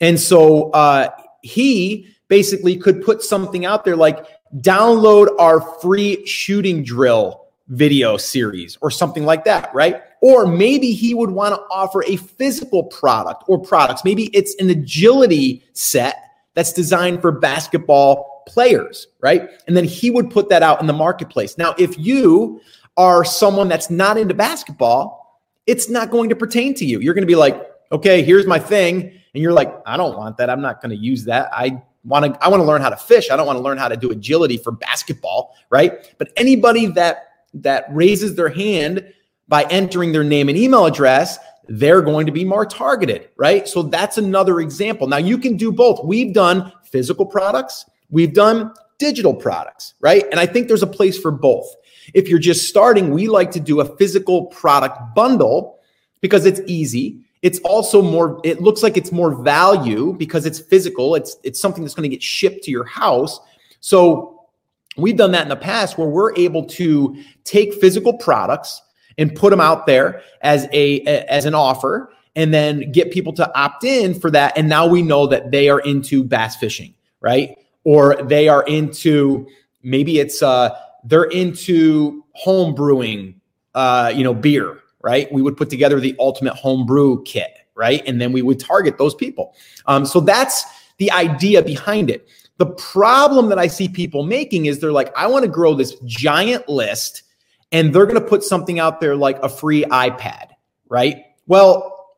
And 0.00 0.18
so 0.18 0.70
uh, 0.70 1.10
he 1.42 2.08
basically 2.28 2.76
could 2.76 3.02
put 3.02 3.22
something 3.22 3.64
out 3.64 3.84
there 3.84 3.96
like 3.96 4.26
download 4.60 5.28
our 5.38 5.60
free 5.80 6.24
shooting 6.26 6.84
drill 6.84 7.43
video 7.68 8.16
series 8.16 8.76
or 8.82 8.90
something 8.90 9.24
like 9.24 9.44
that, 9.44 9.74
right? 9.74 10.02
Or 10.20 10.46
maybe 10.46 10.92
he 10.92 11.14
would 11.14 11.30
want 11.30 11.54
to 11.54 11.60
offer 11.70 12.04
a 12.04 12.16
physical 12.16 12.84
product 12.84 13.44
or 13.48 13.58
products. 13.58 14.04
Maybe 14.04 14.24
it's 14.34 14.54
an 14.60 14.70
agility 14.70 15.64
set 15.72 16.16
that's 16.54 16.72
designed 16.72 17.20
for 17.20 17.32
basketball 17.32 18.44
players, 18.46 19.06
right? 19.20 19.48
And 19.66 19.76
then 19.76 19.84
he 19.84 20.10
would 20.10 20.30
put 20.30 20.48
that 20.50 20.62
out 20.62 20.80
in 20.80 20.86
the 20.86 20.92
marketplace. 20.92 21.56
Now, 21.56 21.74
if 21.78 21.98
you 21.98 22.60
are 22.96 23.24
someone 23.24 23.68
that's 23.68 23.90
not 23.90 24.16
into 24.18 24.34
basketball, 24.34 25.42
it's 25.66 25.88
not 25.88 26.10
going 26.10 26.28
to 26.28 26.36
pertain 26.36 26.74
to 26.74 26.84
you. 26.84 27.00
You're 27.00 27.14
going 27.14 27.22
to 27.22 27.26
be 27.26 27.34
like, 27.34 27.60
okay, 27.90 28.22
here's 28.22 28.46
my 28.46 28.58
thing. 28.58 29.02
And 29.02 29.42
you're 29.42 29.52
like, 29.52 29.74
I 29.86 29.96
don't 29.96 30.16
want 30.16 30.36
that. 30.36 30.50
I'm 30.50 30.60
not 30.60 30.80
going 30.80 30.90
to 30.90 31.02
use 31.02 31.24
that. 31.24 31.48
I 31.52 31.82
want 32.04 32.26
to 32.26 32.44
I 32.44 32.48
want 32.48 32.60
to 32.60 32.66
learn 32.66 32.82
how 32.82 32.90
to 32.90 32.96
fish. 32.96 33.30
I 33.30 33.36
don't 33.36 33.46
want 33.46 33.58
to 33.58 33.62
learn 33.62 33.78
how 33.78 33.88
to 33.88 33.96
do 33.96 34.10
agility 34.10 34.58
for 34.58 34.72
basketball, 34.72 35.56
right? 35.70 36.14
But 36.18 36.28
anybody 36.36 36.86
that 36.88 37.28
that 37.54 37.86
raises 37.90 38.34
their 38.34 38.48
hand 38.48 39.12
by 39.48 39.64
entering 39.64 40.12
their 40.12 40.24
name 40.24 40.48
and 40.48 40.58
email 40.58 40.86
address, 40.86 41.38
they're 41.68 42.02
going 42.02 42.26
to 42.26 42.32
be 42.32 42.44
more 42.44 42.66
targeted, 42.66 43.28
right? 43.36 43.66
So 43.68 43.82
that's 43.82 44.18
another 44.18 44.60
example. 44.60 45.06
Now 45.06 45.16
you 45.16 45.38
can 45.38 45.56
do 45.56 45.72
both. 45.72 46.04
We've 46.04 46.34
done 46.34 46.72
physical 46.84 47.26
products, 47.26 47.84
we've 48.10 48.34
done 48.34 48.72
digital 48.98 49.34
products, 49.34 49.94
right? 50.00 50.24
And 50.30 50.38
I 50.38 50.46
think 50.46 50.68
there's 50.68 50.82
a 50.82 50.86
place 50.86 51.18
for 51.18 51.30
both. 51.30 51.74
If 52.12 52.28
you're 52.28 52.38
just 52.38 52.68
starting, 52.68 53.10
we 53.10 53.28
like 53.28 53.50
to 53.52 53.60
do 53.60 53.80
a 53.80 53.96
physical 53.96 54.46
product 54.46 55.14
bundle 55.14 55.78
because 56.20 56.46
it's 56.46 56.60
easy. 56.66 57.20
It's 57.42 57.58
also 57.60 58.00
more 58.00 58.40
it 58.44 58.62
looks 58.62 58.82
like 58.82 58.96
it's 58.96 59.12
more 59.12 59.42
value 59.42 60.14
because 60.14 60.46
it's 60.46 60.58
physical. 60.58 61.14
It's 61.14 61.36
it's 61.42 61.60
something 61.60 61.82
that's 61.82 61.94
going 61.94 62.08
to 62.08 62.14
get 62.14 62.22
shipped 62.22 62.64
to 62.64 62.70
your 62.70 62.84
house. 62.84 63.40
So 63.80 64.33
We've 64.96 65.16
done 65.16 65.32
that 65.32 65.42
in 65.42 65.48
the 65.48 65.56
past 65.56 65.98
where 65.98 66.08
we're 66.08 66.34
able 66.36 66.64
to 66.66 67.16
take 67.44 67.74
physical 67.74 68.14
products 68.14 68.80
and 69.18 69.34
put 69.34 69.50
them 69.50 69.60
out 69.60 69.86
there 69.86 70.22
as 70.42 70.68
a 70.72 71.00
as 71.02 71.44
an 71.44 71.54
offer 71.54 72.10
and 72.36 72.52
then 72.52 72.90
get 72.92 73.12
people 73.12 73.32
to 73.34 73.58
opt 73.58 73.84
in 73.84 74.18
for 74.18 74.30
that 74.30 74.56
and 74.56 74.68
now 74.68 74.86
we 74.86 75.02
know 75.02 75.26
that 75.26 75.50
they 75.50 75.68
are 75.68 75.80
into 75.80 76.24
bass 76.24 76.56
fishing, 76.56 76.94
right? 77.20 77.56
Or 77.84 78.16
they 78.22 78.48
are 78.48 78.62
into 78.64 79.46
maybe 79.82 80.18
it's 80.18 80.42
uh 80.42 80.70
they're 81.04 81.24
into 81.24 82.24
home 82.32 82.74
brewing 82.74 83.40
uh 83.74 84.12
you 84.14 84.24
know 84.24 84.34
beer, 84.34 84.78
right? 85.02 85.30
We 85.32 85.42
would 85.42 85.56
put 85.56 85.70
together 85.70 86.00
the 86.00 86.14
ultimate 86.18 86.54
home 86.54 86.86
brew 86.86 87.22
kit, 87.24 87.52
right? 87.74 88.02
And 88.06 88.20
then 88.20 88.32
we 88.32 88.42
would 88.42 88.60
target 88.60 88.98
those 88.98 89.14
people. 89.14 89.54
Um 89.86 90.06
so 90.06 90.20
that's 90.20 90.64
the 90.98 91.10
idea 91.10 91.62
behind 91.62 92.10
it. 92.10 92.28
The 92.58 92.66
problem 92.66 93.48
that 93.48 93.58
I 93.58 93.66
see 93.66 93.88
people 93.88 94.24
making 94.24 94.66
is 94.66 94.80
they're 94.80 94.92
like, 94.92 95.12
I 95.16 95.26
want 95.26 95.44
to 95.44 95.50
grow 95.50 95.74
this 95.74 95.96
giant 96.04 96.68
list, 96.68 97.22
and 97.72 97.92
they're 97.92 98.06
going 98.06 98.20
to 98.20 98.26
put 98.26 98.42
something 98.44 98.78
out 98.78 99.00
there 99.00 99.16
like 99.16 99.38
a 99.42 99.48
free 99.48 99.84
iPad, 99.84 100.50
right? 100.88 101.24
Well, 101.46 102.16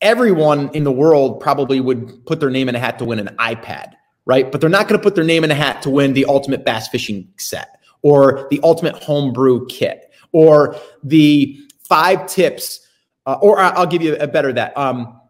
everyone 0.00 0.70
in 0.74 0.84
the 0.84 0.92
world 0.92 1.40
probably 1.40 1.80
would 1.80 2.24
put 2.26 2.40
their 2.40 2.50
name 2.50 2.68
in 2.68 2.74
a 2.74 2.78
hat 2.78 2.98
to 2.98 3.04
win 3.04 3.18
an 3.18 3.34
iPad, 3.38 3.92
right? 4.24 4.50
But 4.50 4.60
they're 4.60 4.70
not 4.70 4.88
going 4.88 4.98
to 4.98 5.02
put 5.02 5.14
their 5.14 5.24
name 5.24 5.44
in 5.44 5.50
a 5.50 5.54
hat 5.54 5.82
to 5.82 5.90
win 5.90 6.14
the 6.14 6.24
ultimate 6.24 6.64
bass 6.64 6.88
fishing 6.88 7.28
set 7.36 7.80
or 8.02 8.46
the 8.50 8.60
ultimate 8.62 8.96
homebrew 8.96 9.66
kit 9.66 10.10
or 10.32 10.76
the 11.02 11.58
five 11.86 12.26
tips 12.26 12.80
uh, 13.26 13.38
or 13.40 13.58
I'll 13.58 13.86
give 13.86 14.02
you 14.02 14.16
a 14.16 14.26
better 14.26 14.52
that. 14.52 14.76
Um, 14.76 15.20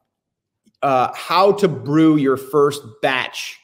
uh, 0.82 1.12
how 1.14 1.52
to 1.52 1.68
brew 1.68 2.16
your 2.16 2.36
first 2.36 2.82
batch 3.00 3.58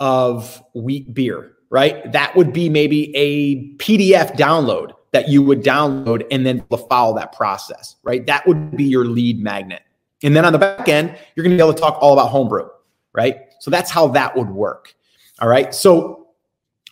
of 0.00 0.62
wheat 0.74 1.12
beer, 1.12 1.52
right? 1.70 2.10
That 2.12 2.34
would 2.36 2.52
be 2.52 2.68
maybe 2.68 3.14
a 3.16 3.74
PDF 3.76 4.36
download 4.36 4.92
that 5.12 5.28
you 5.28 5.42
would 5.42 5.62
download 5.62 6.26
and 6.30 6.44
then 6.44 6.64
follow 6.88 7.16
that 7.16 7.32
process, 7.32 7.96
right? 8.02 8.26
That 8.26 8.46
would 8.46 8.76
be 8.76 8.84
your 8.84 9.04
lead 9.04 9.42
magnet. 9.42 9.82
And 10.22 10.36
then 10.36 10.44
on 10.44 10.52
the 10.52 10.58
back 10.58 10.88
end, 10.88 11.16
you're 11.34 11.44
going 11.44 11.56
to 11.56 11.62
be 11.62 11.66
able 11.66 11.74
to 11.74 11.80
talk 11.80 11.98
all 12.00 12.12
about 12.12 12.28
homebrew, 12.28 12.68
right? 13.12 13.40
So 13.60 13.70
that's 13.70 13.90
how 13.90 14.08
that 14.08 14.36
would 14.36 14.50
work. 14.50 14.94
All 15.40 15.48
right. 15.48 15.74
So 15.74 16.28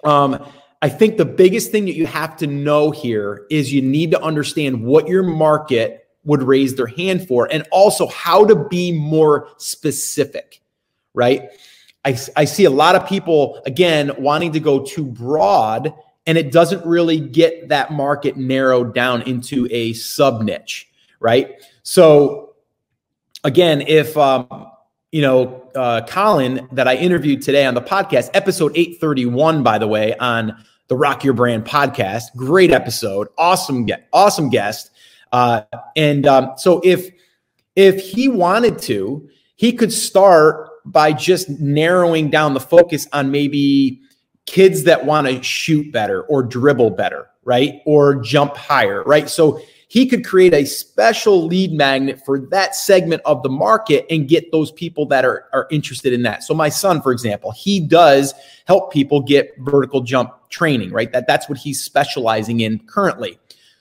um, 0.05 0.47
I 0.83 0.89
think 0.89 1.17
the 1.17 1.25
biggest 1.25 1.73
thing 1.73 1.85
that 1.87 1.95
you 1.95 2.07
have 2.07 2.37
to 2.39 2.47
know 2.47 2.91
here 2.91 3.47
is 3.51 3.73
you 3.73 3.83
need 3.83 4.11
to 4.13 4.23
understand 4.23 4.85
what 4.85 5.09
your 5.09 5.23
market 5.23 6.09
would 6.25 6.43
raise 6.43 6.75
their 6.75 6.87
hand 6.87 7.27
for 7.27 7.49
and 7.53 7.67
also 7.71 8.07
how 8.09 8.45
to 8.45 8.55
be 8.69 8.93
more 8.93 9.49
specific, 9.59 10.61
right? 11.15 11.51
I, 12.07 12.17
I 12.37 12.45
see 12.45 12.65
a 12.65 12.71
lot 12.71 12.95
of 12.95 13.07
people, 13.09 13.61
again, 13.67 14.13
wanting 14.17 14.53
to 14.53 14.61
go 14.61 14.85
too 14.85 15.05
broad 15.05 15.93
and 16.27 16.37
it 16.37 16.53
doesn't 16.53 16.85
really 16.85 17.21
get 17.21 17.69
that 17.69 17.93
market 17.93 18.37
narrowed 18.37 18.95
down 18.95 19.23
into 19.23 19.69
a 19.71 19.93
sub 19.93 20.43
niche, 20.43 20.89
right? 21.21 21.53
So, 21.83 22.55
again, 23.45 23.81
if 23.83 24.17
um, 24.17 24.71
you 25.13 25.23
know 25.23 25.69
uh, 25.75 26.05
Colin 26.07 26.69
that 26.73 26.89
I 26.89 26.97
interviewed 26.97 27.43
today 27.43 27.65
on 27.65 27.75
the 27.75 27.83
podcast, 27.83 28.31
episode 28.35 28.73
eight 28.75 29.01
thirty 29.01 29.27
one, 29.27 29.63
by 29.63 29.79
the 29.79 29.87
way, 29.87 30.17
on 30.17 30.57
the 30.89 30.97
Rock 30.97 31.25
Your 31.25 31.35
Brand 31.35 31.65
podcast, 31.65 32.35
great 32.37 32.73
episode, 32.73 33.29
awesome 33.39 33.87
awesome 34.13 34.51
guest, 34.51 34.91
uh, 35.33 35.63
and 35.95 36.27
um, 36.27 36.53
so 36.57 36.81
if 36.85 37.09
if 37.77 38.01
he 38.01 38.29
wanted 38.29 38.79
to, 38.81 39.29
he 39.55 39.73
could 39.73 39.93
start 39.93 40.71
by 40.87 41.13
just 41.13 41.49
narrowing 41.51 42.31
down 42.31 42.55
the 42.55 42.61
focus 42.61 43.07
on 43.13 43.31
maybe 43.31 44.01
kids 44.47 44.85
that 44.85 45.05
want 45.05 45.27
to 45.27 45.43
shoot 45.43 45.93
better 45.93 46.23
or 46.23 46.43
dribble 46.43 46.91
better, 46.91 47.29
right? 47.45 47.83
Or 47.85 48.15
jump 48.15 48.57
higher, 48.57 49.03
right? 49.05 49.29
So 49.29 49.61
he 49.89 50.07
could 50.07 50.25
create 50.25 50.53
a 50.53 50.65
special 50.65 51.47
lead 51.47 51.73
magnet 51.73 52.21
for 52.25 52.41
that 52.51 52.75
segment 52.75 53.23
of 53.25 53.43
the 53.43 53.49
market 53.49 54.05
and 54.11 54.29
get 54.29 54.51
those 54.53 54.73
people 54.73 55.07
that 55.07 55.25
are, 55.25 55.47
are 55.53 55.67
interested 55.71 56.13
in 56.13 56.23
that. 56.23 56.43
So 56.43 56.55
my 56.55 56.69
son, 56.69 57.03
for 57.03 57.13
example, 57.13 57.53
he 57.53 57.81
does 57.81 58.35
help 58.67 58.93
people 58.93 59.21
get 59.21 59.55
vertical 59.59 60.01
jump 60.01 60.33
training, 60.49 60.91
right? 60.91 61.13
That 61.13 61.27
that's 61.27 61.49
what 61.49 61.59
he's 61.59 61.83
specializing 61.83 62.61
in 62.61 62.81
currently. 62.87 63.39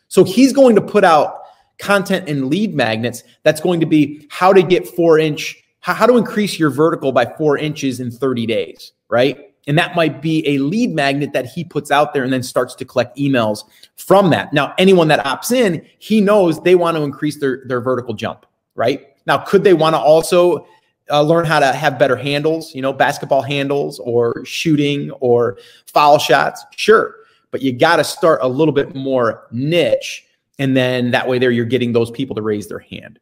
So 0.07 0.23
he's 0.23 0.53
going 0.53 0.75
to 0.75 0.81
put 0.81 1.03
out 1.03 1.41
content 1.79 2.29
and 2.29 2.49
lead 2.49 2.73
magnets 2.73 3.23
that's 3.43 3.59
going 3.59 3.79
to 3.79 3.85
be 3.85 4.27
how 4.29 4.53
to 4.53 4.63
get 4.63 4.87
four 4.87 5.19
inch, 5.19 5.61
how, 5.85 5.93
how 5.93 6.07
to 6.07 6.17
increase 6.17 6.57
your 6.57 6.71
vertical 6.71 7.11
by 7.11 7.25
four 7.37 7.59
inches 7.59 7.99
in 7.99 8.09
30 8.09 8.47
days, 8.47 8.91
right? 9.07 9.53
And 9.67 9.77
that 9.77 9.95
might 9.95 10.19
be 10.19 10.45
a 10.47 10.57
lead 10.57 10.95
magnet 10.95 11.31
that 11.33 11.45
he 11.45 11.63
puts 11.63 11.91
out 11.91 12.11
there 12.11 12.23
and 12.23 12.33
then 12.33 12.41
starts 12.41 12.73
to 12.75 12.85
collect 12.85 13.15
emails 13.17 13.65
from 13.95 14.31
that. 14.31 14.51
Now, 14.51 14.73
anyone 14.79 15.07
that 15.09 15.23
opts 15.23 15.51
in, 15.51 15.85
he 15.99 16.21
knows 16.21 16.59
they 16.63 16.73
want 16.73 16.97
to 16.97 17.03
increase 17.03 17.39
their, 17.39 17.63
their 17.67 17.81
vertical 17.81 18.15
jump, 18.15 18.47
right? 18.73 19.09
Now, 19.27 19.37
could 19.37 19.63
they 19.63 19.75
want 19.75 19.93
to 19.93 19.99
also 19.99 20.67
uh, 21.11 21.21
learn 21.21 21.45
how 21.45 21.59
to 21.59 21.71
have 21.71 21.99
better 21.99 22.15
handles, 22.15 22.73
you 22.73 22.81
know, 22.81 22.91
basketball 22.91 23.43
handles 23.43 23.99
or 23.99 24.43
shooting 24.43 25.11
or 25.19 25.59
foul 25.85 26.17
shots? 26.17 26.65
Sure. 26.75 27.13
But 27.51 27.61
you 27.61 27.71
got 27.71 27.97
to 27.97 28.03
start 28.03 28.39
a 28.41 28.47
little 28.47 28.73
bit 28.73 28.95
more 28.95 29.45
niche. 29.51 30.25
And 30.57 30.75
then 30.75 31.11
that 31.11 31.27
way, 31.27 31.37
there 31.37 31.51
you're 31.51 31.65
getting 31.65 31.93
those 31.93 32.09
people 32.09 32.35
to 32.37 32.41
raise 32.41 32.69
their 32.69 32.79
hand. 32.79 33.19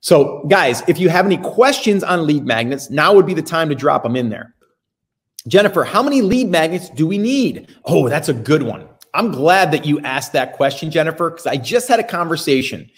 So, 0.00 0.44
guys, 0.48 0.82
if 0.88 0.98
you 0.98 1.10
have 1.10 1.26
any 1.26 1.36
questions 1.36 2.02
on 2.02 2.26
lead 2.26 2.44
magnets, 2.44 2.90
now 2.90 3.14
would 3.14 3.26
be 3.26 3.34
the 3.34 3.42
time 3.42 3.68
to 3.68 3.74
drop 3.74 4.02
them 4.02 4.16
in 4.16 4.30
there. 4.30 4.54
Jennifer, 5.46 5.84
how 5.84 6.02
many 6.02 6.22
lead 6.22 6.48
magnets 6.48 6.88
do 6.90 7.06
we 7.06 7.18
need? 7.18 7.68
Oh, 7.84 8.08
that's 8.08 8.28
a 8.28 8.34
good 8.34 8.62
one. 8.62 8.88
I'm 9.12 9.30
glad 9.32 9.72
that 9.72 9.84
you 9.84 10.00
asked 10.00 10.32
that 10.32 10.54
question, 10.54 10.90
Jennifer, 10.90 11.30
because 11.30 11.46
I 11.46 11.56
just 11.56 11.88
had 11.88 12.00
a 12.00 12.04
conversation 12.04 12.90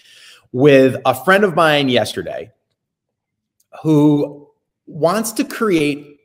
with 0.51 0.95
a 1.05 1.15
friend 1.15 1.43
of 1.43 1.55
mine 1.55 1.89
yesterday 1.89 2.51
who 3.81 4.47
wants 4.85 5.31
to 5.33 5.43
create, 5.43 6.19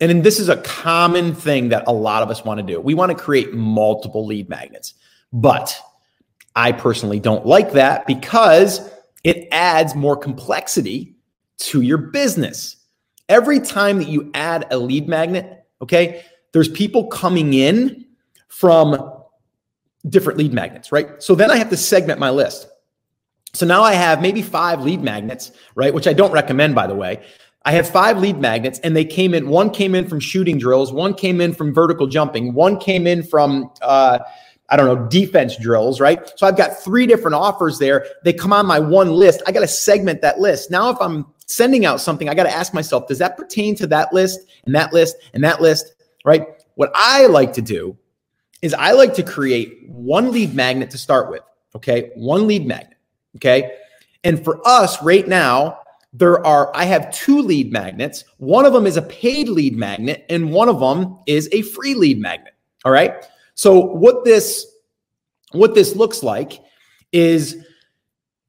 and 0.00 0.24
this 0.24 0.40
is 0.40 0.48
a 0.48 0.56
common 0.58 1.34
thing 1.34 1.68
that 1.68 1.84
a 1.86 1.92
lot 1.92 2.22
of 2.22 2.30
us 2.30 2.44
want 2.44 2.58
to 2.58 2.66
do. 2.66 2.80
We 2.80 2.94
want 2.94 3.16
to 3.16 3.16
create 3.16 3.54
multiple 3.54 4.26
lead 4.26 4.48
magnets, 4.48 4.94
but 5.32 5.78
I 6.56 6.72
personally 6.72 7.20
don't 7.20 7.46
like 7.46 7.72
that 7.72 8.06
because 8.06 8.90
it 9.24 9.48
adds 9.52 9.94
more 9.94 10.16
complexity 10.16 11.14
to 11.58 11.80
your 11.80 11.98
business. 11.98 12.76
Every 13.28 13.60
time 13.60 13.98
that 13.98 14.08
you 14.08 14.30
add 14.34 14.66
a 14.70 14.78
lead 14.78 15.08
magnet, 15.08 15.58
Okay. 15.82 16.24
There's 16.52 16.68
people 16.68 17.06
coming 17.08 17.54
in 17.54 18.06
from 18.48 19.12
different 20.08 20.38
lead 20.38 20.52
magnets, 20.52 20.90
right? 20.90 21.22
So 21.22 21.34
then 21.34 21.50
I 21.50 21.56
have 21.56 21.70
to 21.70 21.76
segment 21.76 22.18
my 22.18 22.30
list. 22.30 22.68
So 23.54 23.66
now 23.66 23.82
I 23.82 23.94
have 23.94 24.20
maybe 24.22 24.42
five 24.42 24.82
lead 24.82 25.02
magnets, 25.02 25.52
right? 25.74 25.92
Which 25.92 26.06
I 26.06 26.12
don't 26.12 26.32
recommend, 26.32 26.74
by 26.74 26.86
the 26.86 26.94
way. 26.94 27.22
I 27.64 27.72
have 27.72 27.88
five 27.88 28.18
lead 28.18 28.38
magnets, 28.38 28.78
and 28.80 28.96
they 28.96 29.04
came 29.04 29.34
in. 29.34 29.48
One 29.48 29.70
came 29.70 29.94
in 29.94 30.08
from 30.08 30.20
shooting 30.20 30.58
drills, 30.58 30.92
one 30.92 31.12
came 31.12 31.40
in 31.40 31.52
from 31.52 31.74
vertical 31.74 32.06
jumping, 32.06 32.54
one 32.54 32.78
came 32.78 33.06
in 33.06 33.22
from, 33.22 33.70
uh, 33.82 34.20
I 34.70 34.76
don't 34.76 34.86
know, 34.86 35.08
defense 35.08 35.56
drills, 35.56 36.00
right? 36.00 36.30
So 36.36 36.46
I've 36.46 36.56
got 36.56 36.78
three 36.78 37.06
different 37.06 37.34
offers 37.34 37.78
there. 37.78 38.06
They 38.24 38.32
come 38.32 38.52
on 38.52 38.66
my 38.66 38.78
one 38.78 39.10
list. 39.10 39.42
I 39.46 39.52
got 39.52 39.60
to 39.60 39.68
segment 39.68 40.20
that 40.22 40.40
list. 40.40 40.70
Now, 40.70 40.90
if 40.90 40.98
I'm 41.00 41.26
sending 41.46 41.86
out 41.86 42.00
something, 42.00 42.28
I 42.28 42.34
got 42.34 42.44
to 42.44 42.54
ask 42.54 42.74
myself, 42.74 43.08
does 43.08 43.18
that 43.18 43.36
pertain 43.36 43.74
to 43.76 43.86
that 43.86 44.12
list 44.12 44.40
and 44.66 44.74
that 44.74 44.92
list 44.92 45.16
and 45.32 45.42
that 45.44 45.62
list, 45.62 45.94
right? 46.24 46.46
What 46.74 46.90
I 46.94 47.26
like 47.26 47.54
to 47.54 47.62
do 47.62 47.96
is 48.60 48.74
I 48.74 48.92
like 48.92 49.14
to 49.14 49.22
create 49.22 49.88
one 49.88 50.32
lead 50.32 50.54
magnet 50.54 50.90
to 50.90 50.98
start 50.98 51.30
with, 51.30 51.42
okay? 51.74 52.10
One 52.14 52.46
lead 52.46 52.66
magnet, 52.66 52.98
okay? 53.36 53.76
And 54.24 54.44
for 54.44 54.60
us 54.66 55.02
right 55.02 55.26
now, 55.26 55.80
there 56.12 56.44
are 56.46 56.74
I 56.74 56.84
have 56.84 57.12
two 57.12 57.40
lead 57.40 57.72
magnets. 57.72 58.24
One 58.38 58.64
of 58.64 58.72
them 58.72 58.86
is 58.86 58.96
a 58.96 59.02
paid 59.02 59.48
lead 59.48 59.76
magnet 59.76 60.24
and 60.28 60.50
one 60.50 60.68
of 60.68 60.80
them 60.80 61.18
is 61.26 61.48
a 61.52 61.62
free 61.62 61.94
lead 61.94 62.18
magnet, 62.18 62.54
all 62.84 62.92
right? 62.92 63.24
So 63.58 63.80
what 63.80 64.24
this 64.24 64.64
what 65.50 65.74
this 65.74 65.96
looks 65.96 66.22
like 66.22 66.60
is 67.10 67.56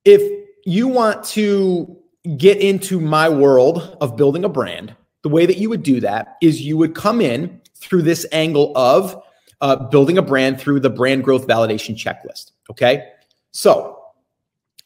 if 0.06 0.22
you 0.66 0.88
want 0.88 1.24
to 1.24 1.98
get 2.38 2.58
into 2.58 3.00
my 3.00 3.28
world 3.28 3.98
of 4.02 4.16
building 4.16 4.46
a 4.46 4.50
brand, 4.50 4.96
the 5.24 5.30
way 5.30 5.48
that 5.48 5.58
you 5.58 5.68
would 5.68 5.82
do 5.82 6.00
that 6.02 6.36
is 6.44 6.62
you 6.62 6.78
would 6.78 6.94
come 6.94 7.22
in 7.22 7.60
through 7.74 8.04
this 8.04 8.24
angle 8.32 8.72
of 8.78 9.20
uh, 9.62 9.78
building 9.88 10.20
a 10.20 10.22
brand 10.22 10.62
through 10.62 10.80
the 10.80 10.92
brand 10.92 11.24
growth 11.24 11.48
validation 11.48 11.96
checklist. 11.96 12.52
Okay. 12.70 13.10
So 13.50 14.00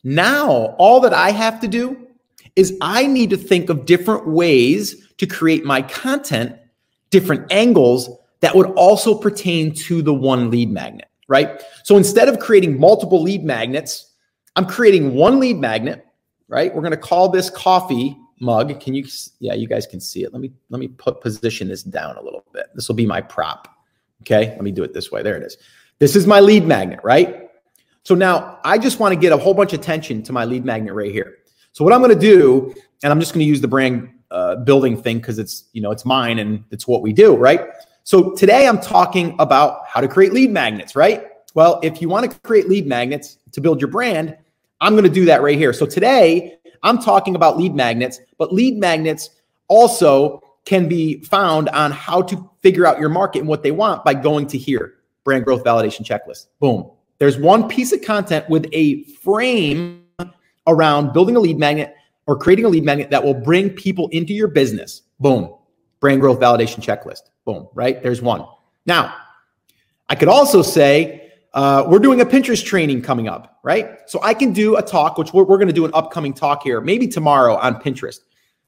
now 0.06 0.74
all 0.80 1.02
that 1.02 1.14
I 1.14 1.32
have 1.32 1.60
to 1.60 1.68
do 1.68 2.08
is 2.56 2.78
I 2.80 3.08
need 3.08 3.30
to 3.32 3.38
think 3.38 3.70
of 3.70 3.86
different 3.86 4.26
ways 4.26 5.06
to 5.18 5.26
create 5.26 5.66
my 5.66 5.82
content, 5.82 6.56
different 7.10 7.52
angles 7.52 8.10
that 8.44 8.56
would 8.56 8.68
also 8.72 9.16
pertain 9.16 9.74
to 9.74 10.02
the 10.02 10.14
one 10.14 10.52
lead 10.52 10.70
magnet, 10.70 11.10
right? 11.28 11.64
So 11.84 11.98
instead 11.98 12.30
of 12.30 12.40
creating 12.40 12.80
multiple 12.80 13.22
lead 13.22 13.44
magnets, 13.44 14.12
I'm 14.56 14.68
creating 14.68 15.16
one 15.16 15.40
lead 15.40 15.58
magnet 15.58 16.06
right? 16.54 16.74
We're 16.74 16.82
going 16.82 16.92
to 16.92 16.98
call 16.98 17.30
this 17.30 17.50
coffee 17.50 18.16
mug. 18.40 18.80
Can 18.80 18.94
you, 18.94 19.06
yeah, 19.40 19.56
you 19.56 19.68
guys 19.68 19.88
can 19.88 20.00
see 20.00 20.24
it. 20.24 20.32
Let 20.34 20.42
me, 20.42 20.52
let 20.70 20.80
me 20.80 20.88
put 20.88 21.20
position 21.20 21.68
this 21.68 21.82
down 21.82 22.16
a 22.16 22.22
little 22.22 22.46
bit. 22.54 22.68
This 22.76 22.88
will 22.88 22.96
be 22.96 23.08
my 23.08 23.22
prop. 23.22 23.68
Okay. 24.22 24.50
Let 24.50 24.62
me 24.62 24.72
do 24.72 24.84
it 24.84 24.94
this 24.94 25.12
way. 25.12 25.24
There 25.24 25.36
it 25.36 25.44
is. 25.44 25.58
This 25.98 26.16
is 26.16 26.28
my 26.28 26.40
lead 26.40 26.66
magnet, 26.66 27.00
right? 27.04 27.50
So 28.04 28.14
now 28.14 28.60
I 28.64 28.78
just 28.78 29.00
want 29.00 29.14
to 29.14 29.20
get 29.20 29.32
a 29.32 29.38
whole 29.38 29.56
bunch 29.56 29.74
of 29.74 29.80
attention 29.80 30.22
to 30.24 30.32
my 30.32 30.46
lead 30.46 30.64
magnet 30.64 30.94
right 30.94 31.12
here. 31.12 31.38
So 31.72 31.84
what 31.84 31.92
I'm 31.92 32.02
going 32.02 32.14
to 32.14 32.20
do, 32.20 32.74
and 33.02 33.12
I'm 33.12 33.20
just 33.20 33.34
going 33.34 33.44
to 33.44 33.50
use 33.50 33.62
the 33.62 33.68
brand 33.68 34.10
uh, 34.30 34.58
building 34.58 35.02
thing 35.02 35.18
because 35.18 35.40
it's, 35.40 35.66
you 35.74 35.82
know, 35.82 35.90
it's 35.90 36.06
mine 36.06 36.38
and 36.38 36.64
it's 36.70 36.88
what 36.88 37.02
we 37.02 37.14
do, 37.14 37.36
right? 37.36 37.62
So 38.06 38.36
today 38.36 38.68
I'm 38.68 38.80
talking 38.80 39.34
about 39.40 39.88
how 39.88 40.02
to 40.02 40.10
create 40.10 40.34
lead 40.34 40.52
magnets, 40.52 40.94
right? 40.94 41.24
Well, 41.56 41.80
if 41.84 42.02
you 42.02 42.10
want 42.10 42.30
to 42.30 42.40
create 42.42 42.68
lead 42.68 42.86
magnets 42.86 43.38
to 43.54 43.62
build 43.62 43.80
your 43.80 43.90
brand, 43.90 44.38
I'm 44.82 44.94
going 44.94 45.06
to 45.06 45.10
do 45.10 45.24
that 45.26 45.42
right 45.42 45.58
here. 45.58 45.72
So 45.72 45.86
today 45.86 46.58
I'm 46.84 47.00
talking 47.00 47.36
about 47.36 47.58
lead 47.58 47.74
magnets, 47.74 48.20
but 48.38 48.54
lead 48.54 48.78
magnets 48.78 49.30
also 49.70 50.42
can 50.66 50.90
be 50.90 51.22
found 51.24 51.70
on 51.70 51.92
how 51.92 52.22
to 52.24 52.50
figure 52.62 52.86
out 52.86 53.00
your 53.00 53.08
market 53.10 53.40
and 53.40 53.48
what 53.48 53.64
they 53.64 53.72
want 53.72 54.04
by 54.04 54.14
going 54.14 54.48
to 54.48 54.58
here, 54.58 54.96
brand 55.24 55.46
growth 55.46 55.64
validation 55.64 56.04
checklist. 56.04 56.48
Boom. 56.60 56.90
There's 57.20 57.38
one 57.38 57.70
piece 57.70 57.94
of 57.94 58.02
content 58.02 58.50
with 58.50 58.68
a 58.74 59.04
frame 59.04 60.04
around 60.68 61.14
building 61.14 61.38
a 61.38 61.40
lead 61.40 61.58
magnet 61.58 61.96
or 62.28 62.38
creating 62.38 62.66
a 62.66 62.70
lead 62.70 62.84
magnet 62.84 63.10
that 63.12 63.24
will 63.24 63.34
bring 63.34 63.70
people 63.70 64.10
into 64.10 64.34
your 64.34 64.50
business. 64.50 65.04
Boom. 65.22 65.56
Brand 66.04 66.20
growth 66.20 66.40
validation 66.40 66.82
checklist. 66.88 67.24
Boom. 67.46 67.70
Right? 67.74 68.04
There's 68.04 68.22
one. 68.22 68.46
Now, 68.86 69.16
I 70.10 70.16
could 70.16 70.28
also 70.28 70.62
say, 70.62 71.22
Uh, 71.54 71.86
we're 71.88 72.02
doing 72.08 72.20
a 72.20 72.26
Pinterest 72.26 72.66
training 72.66 73.00
coming 73.04 73.28
up, 73.28 73.60
right? 73.62 73.86
So 74.08 74.18
I 74.24 74.34
can 74.34 74.54
do 74.54 74.76
a 74.76 74.82
talk, 74.82 75.20
which 75.20 75.32
we're, 75.34 75.46
we're 75.50 75.60
going 75.62 75.74
to 75.76 75.80
do 75.82 75.86
an 75.86 75.94
upcoming 75.94 76.34
talk 76.34 76.64
here, 76.64 76.82
maybe 76.82 77.08
tomorrow 77.08 77.54
on 77.58 77.76
Pinterest. 77.80 78.22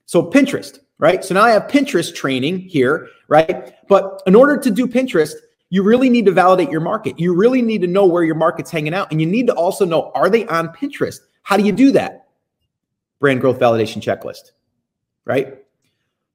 So 0.06 0.22
Pinterest, 0.22 0.77
right? 1.00 1.25
So 1.25 1.34
now 1.34 1.42
I 1.42 1.50
have 1.50 1.63
Pinterest 1.63 2.13
training 2.13 2.60
here, 2.60 3.08
right? 3.27 3.74
But 3.88 4.22
in 4.27 4.36
order 4.36 4.56
to 4.60 4.70
do 4.70 4.86
Pinterest, 4.86 5.34
you 5.72 5.82
really 5.82 6.12
need 6.12 6.25
to 6.27 6.32
validate 6.32 6.70
your 6.70 6.80
market. 6.92 7.20
You 7.20 7.34
really 7.34 7.63
need 7.63 7.82
to 7.82 7.88
know 7.88 8.06
where 8.06 8.24
your 8.24 8.36
market's 8.36 8.70
hanging 8.70 8.94
out. 8.94 9.12
And 9.12 9.20
you 9.20 9.25
need 9.25 9.48
to 9.48 9.56
also 9.56 9.84
know, 9.84 10.12
are 10.13 10.30
they 10.30 10.46
on 10.46 10.70
Pinterest? 10.70 11.18
How 11.42 11.58
do 11.58 11.63
you 11.63 11.74
do 11.74 11.89
that? 11.94 12.27
Brand 13.20 13.42
growth 13.42 13.58
validation 13.58 14.00
checklist, 14.00 14.51
right? 15.25 15.64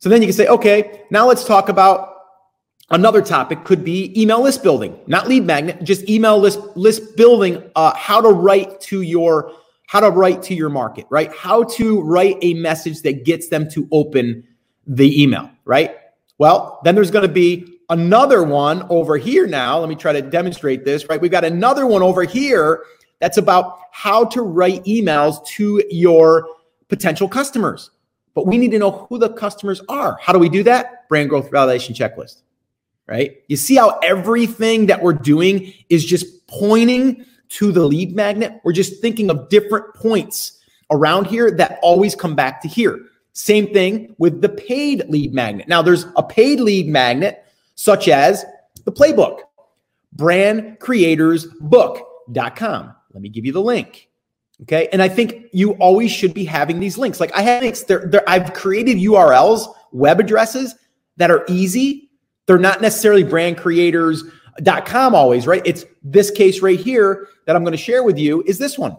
So 0.00 0.09
then 0.09 0.21
you 0.21 0.28
can 0.28 0.35
say, 0.35 0.49
okay, 0.49 1.04
now 1.11 1.26
let's 1.26 1.45
talk 1.45 1.69
about 1.69 2.11
Another 2.92 3.23
topic 3.23 3.62
could 3.62 3.85
be 3.85 4.21
email 4.21 4.42
list 4.42 4.64
building, 4.64 4.99
not 5.07 5.28
lead 5.28 5.45
magnet, 5.45 5.85
just 5.85 6.09
email 6.09 6.38
list 6.38 6.59
list 6.75 7.16
building. 7.16 7.62
Uh, 7.76 7.95
how 7.95 8.21
to 8.21 8.30
write 8.30 8.80
to 8.80 9.02
your 9.02 9.52
how 9.87 10.00
to 10.00 10.11
write 10.11 10.42
to 10.45 10.54
your 10.54 10.71
market, 10.71 11.07
right? 11.09 11.33
How 11.33 11.62
to 11.64 12.00
write 12.00 12.37
a 12.42 12.54
message 12.54 13.02
that 13.02 13.25
gets 13.25 13.49
them 13.49 13.71
to 13.71 13.88
open 13.92 14.42
the 14.88 15.23
email, 15.23 15.49
right? 15.64 15.97
Well, 16.38 16.80
then 16.83 16.97
there's 16.97 17.12
going 17.12 17.26
to 17.26 17.33
be 17.33 17.78
another 17.90 18.42
one 18.42 18.85
over 18.90 19.16
here 19.16 19.47
now. 19.47 19.78
Let 19.78 19.88
me 19.88 19.95
try 19.95 20.12
to 20.12 20.23
demonstrate 20.23 20.85
this, 20.85 21.09
right? 21.09 21.21
We've 21.21 21.30
got 21.30 21.45
another 21.45 21.87
one 21.87 22.02
over 22.02 22.25
here 22.25 22.83
that's 23.21 23.38
about 23.38 23.78
how 23.92 24.25
to 24.26 24.42
write 24.42 24.85
emails 24.85 25.45
to 25.49 25.85
your 25.90 26.49
potential 26.88 27.28
customers. 27.28 27.90
But 28.40 28.47
we 28.47 28.59
need 28.59 28.70
to 28.70 28.78
know 28.78 29.06
who 29.09 29.18
the 29.18 29.30
customers 29.30 29.82
are. 29.88 30.18
How 30.20 30.32
do 30.32 30.38
we 30.38 30.49
do 30.49 30.62
that? 30.64 31.09
Brand 31.09 31.28
growth 31.28 31.50
validation 31.50 31.94
checklist 31.94 32.42
right? 33.11 33.42
You 33.49 33.56
see 33.56 33.75
how 33.75 33.99
everything 34.02 34.87
that 34.87 35.02
we're 35.02 35.12
doing 35.12 35.75
is 35.90 36.02
just 36.04 36.47
pointing 36.47 37.26
to 37.50 37.73
the 37.73 37.85
lead 37.85 38.14
magnet? 38.14 38.61
We're 38.64 38.73
just 38.73 39.02
thinking 39.02 39.28
of 39.30 39.49
different 39.49 39.92
points 39.94 40.61
around 40.92 41.26
here 41.26 41.50
that 41.50 41.80
always 41.82 42.14
come 42.14 42.37
back 42.37 42.62
to 42.62 42.68
here. 42.68 43.00
Same 43.32 43.73
thing 43.73 44.14
with 44.18 44.40
the 44.40 44.49
paid 44.49 45.09
lead 45.09 45.35
magnet. 45.35 45.66
Now, 45.68 45.82
there's 45.82 46.06
a 46.16 46.23
paid 46.23 46.61
lead 46.61 46.88
magnet, 46.88 47.44
such 47.75 48.06
as 48.09 48.44
the 48.85 48.92
playbook, 48.92 49.40
brandcreatorsbook.com. 50.16 52.94
Let 53.12 53.23
me 53.23 53.28
give 53.28 53.44
you 53.44 53.52
the 53.52 53.61
link. 53.61 54.09
Okay. 54.62 54.88
And 54.92 55.02
I 55.02 55.08
think 55.08 55.46
you 55.52 55.72
always 55.74 56.10
should 56.10 56.34
be 56.34 56.44
having 56.44 56.80
these 56.80 56.98
links. 56.98 57.18
Like 57.18 57.34
I 57.34 57.42
have 57.42 57.62
links, 57.62 57.84
I've 58.26 58.52
created 58.52 58.98
URLs, 58.98 59.72
web 59.92 60.20
addresses 60.20 60.74
that 61.16 61.30
are 61.30 61.44
easy 61.48 62.10
they're 62.50 62.58
not 62.58 62.82
necessarily 62.82 63.22
brand 63.22 63.58
creators.com 63.58 65.14
always, 65.14 65.46
right? 65.46 65.62
It's 65.64 65.84
this 66.02 66.32
case 66.32 66.62
right 66.62 66.80
here 66.80 67.28
that 67.46 67.54
I'm 67.54 67.62
going 67.62 67.70
to 67.70 67.78
share 67.78 68.02
with 68.02 68.18
you 68.18 68.42
is 68.44 68.58
this 68.58 68.76
one. 68.76 68.96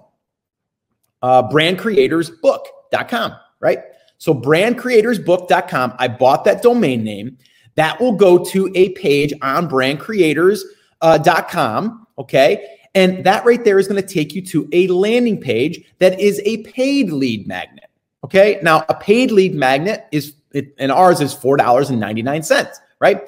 Uh, 1.21 1.49
brandcreatorsbook.com, 1.49 3.35
right? 3.59 3.79
So 4.19 4.33
brandcreatorsbook.com, 4.33 5.95
I 5.99 6.07
bought 6.07 6.45
that 6.45 6.61
domain 6.61 7.03
name. 7.03 7.37
That 7.75 7.99
will 7.99 8.13
go 8.13 8.41
to 8.45 8.71
a 8.73 8.93
page 8.93 9.33
on 9.41 9.69
brandcreators.com, 9.69 10.87
uh, 11.01 12.21
okay? 12.21 12.77
And 12.93 13.23
that 13.23 13.45
right 13.45 13.63
there 13.63 13.79
is 13.79 13.87
going 13.87 14.01
to 14.01 14.07
take 14.07 14.33
you 14.33 14.41
to 14.47 14.67
a 14.73 14.87
landing 14.87 15.39
page 15.39 15.83
that 15.99 16.19
is 16.19 16.41
a 16.45 16.57
paid 16.63 17.11
lead 17.11 17.47
magnet. 17.47 17.89
Okay. 18.23 18.59
Now, 18.61 18.85
a 18.89 18.93
paid 18.93 19.31
lead 19.31 19.55
magnet 19.55 20.07
is, 20.11 20.33
it, 20.53 20.75
and 20.77 20.91
ours 20.91 21.21
is 21.21 21.33
$4.99, 21.33 22.75
right? 22.99 23.21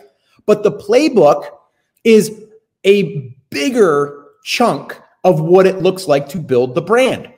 But 0.46 0.63
the 0.63 0.72
playbook 0.72 1.48
is 2.03 2.43
a 2.84 3.34
bigger 3.50 4.25
chunk 4.43 5.00
of 5.24 5.39
what 5.39 5.65
it 5.65 5.82
looks 5.82 6.08
like 6.08 6.27
to 6.29 6.38
build 6.38 6.75
the 6.75 6.82
brand. 6.82 7.32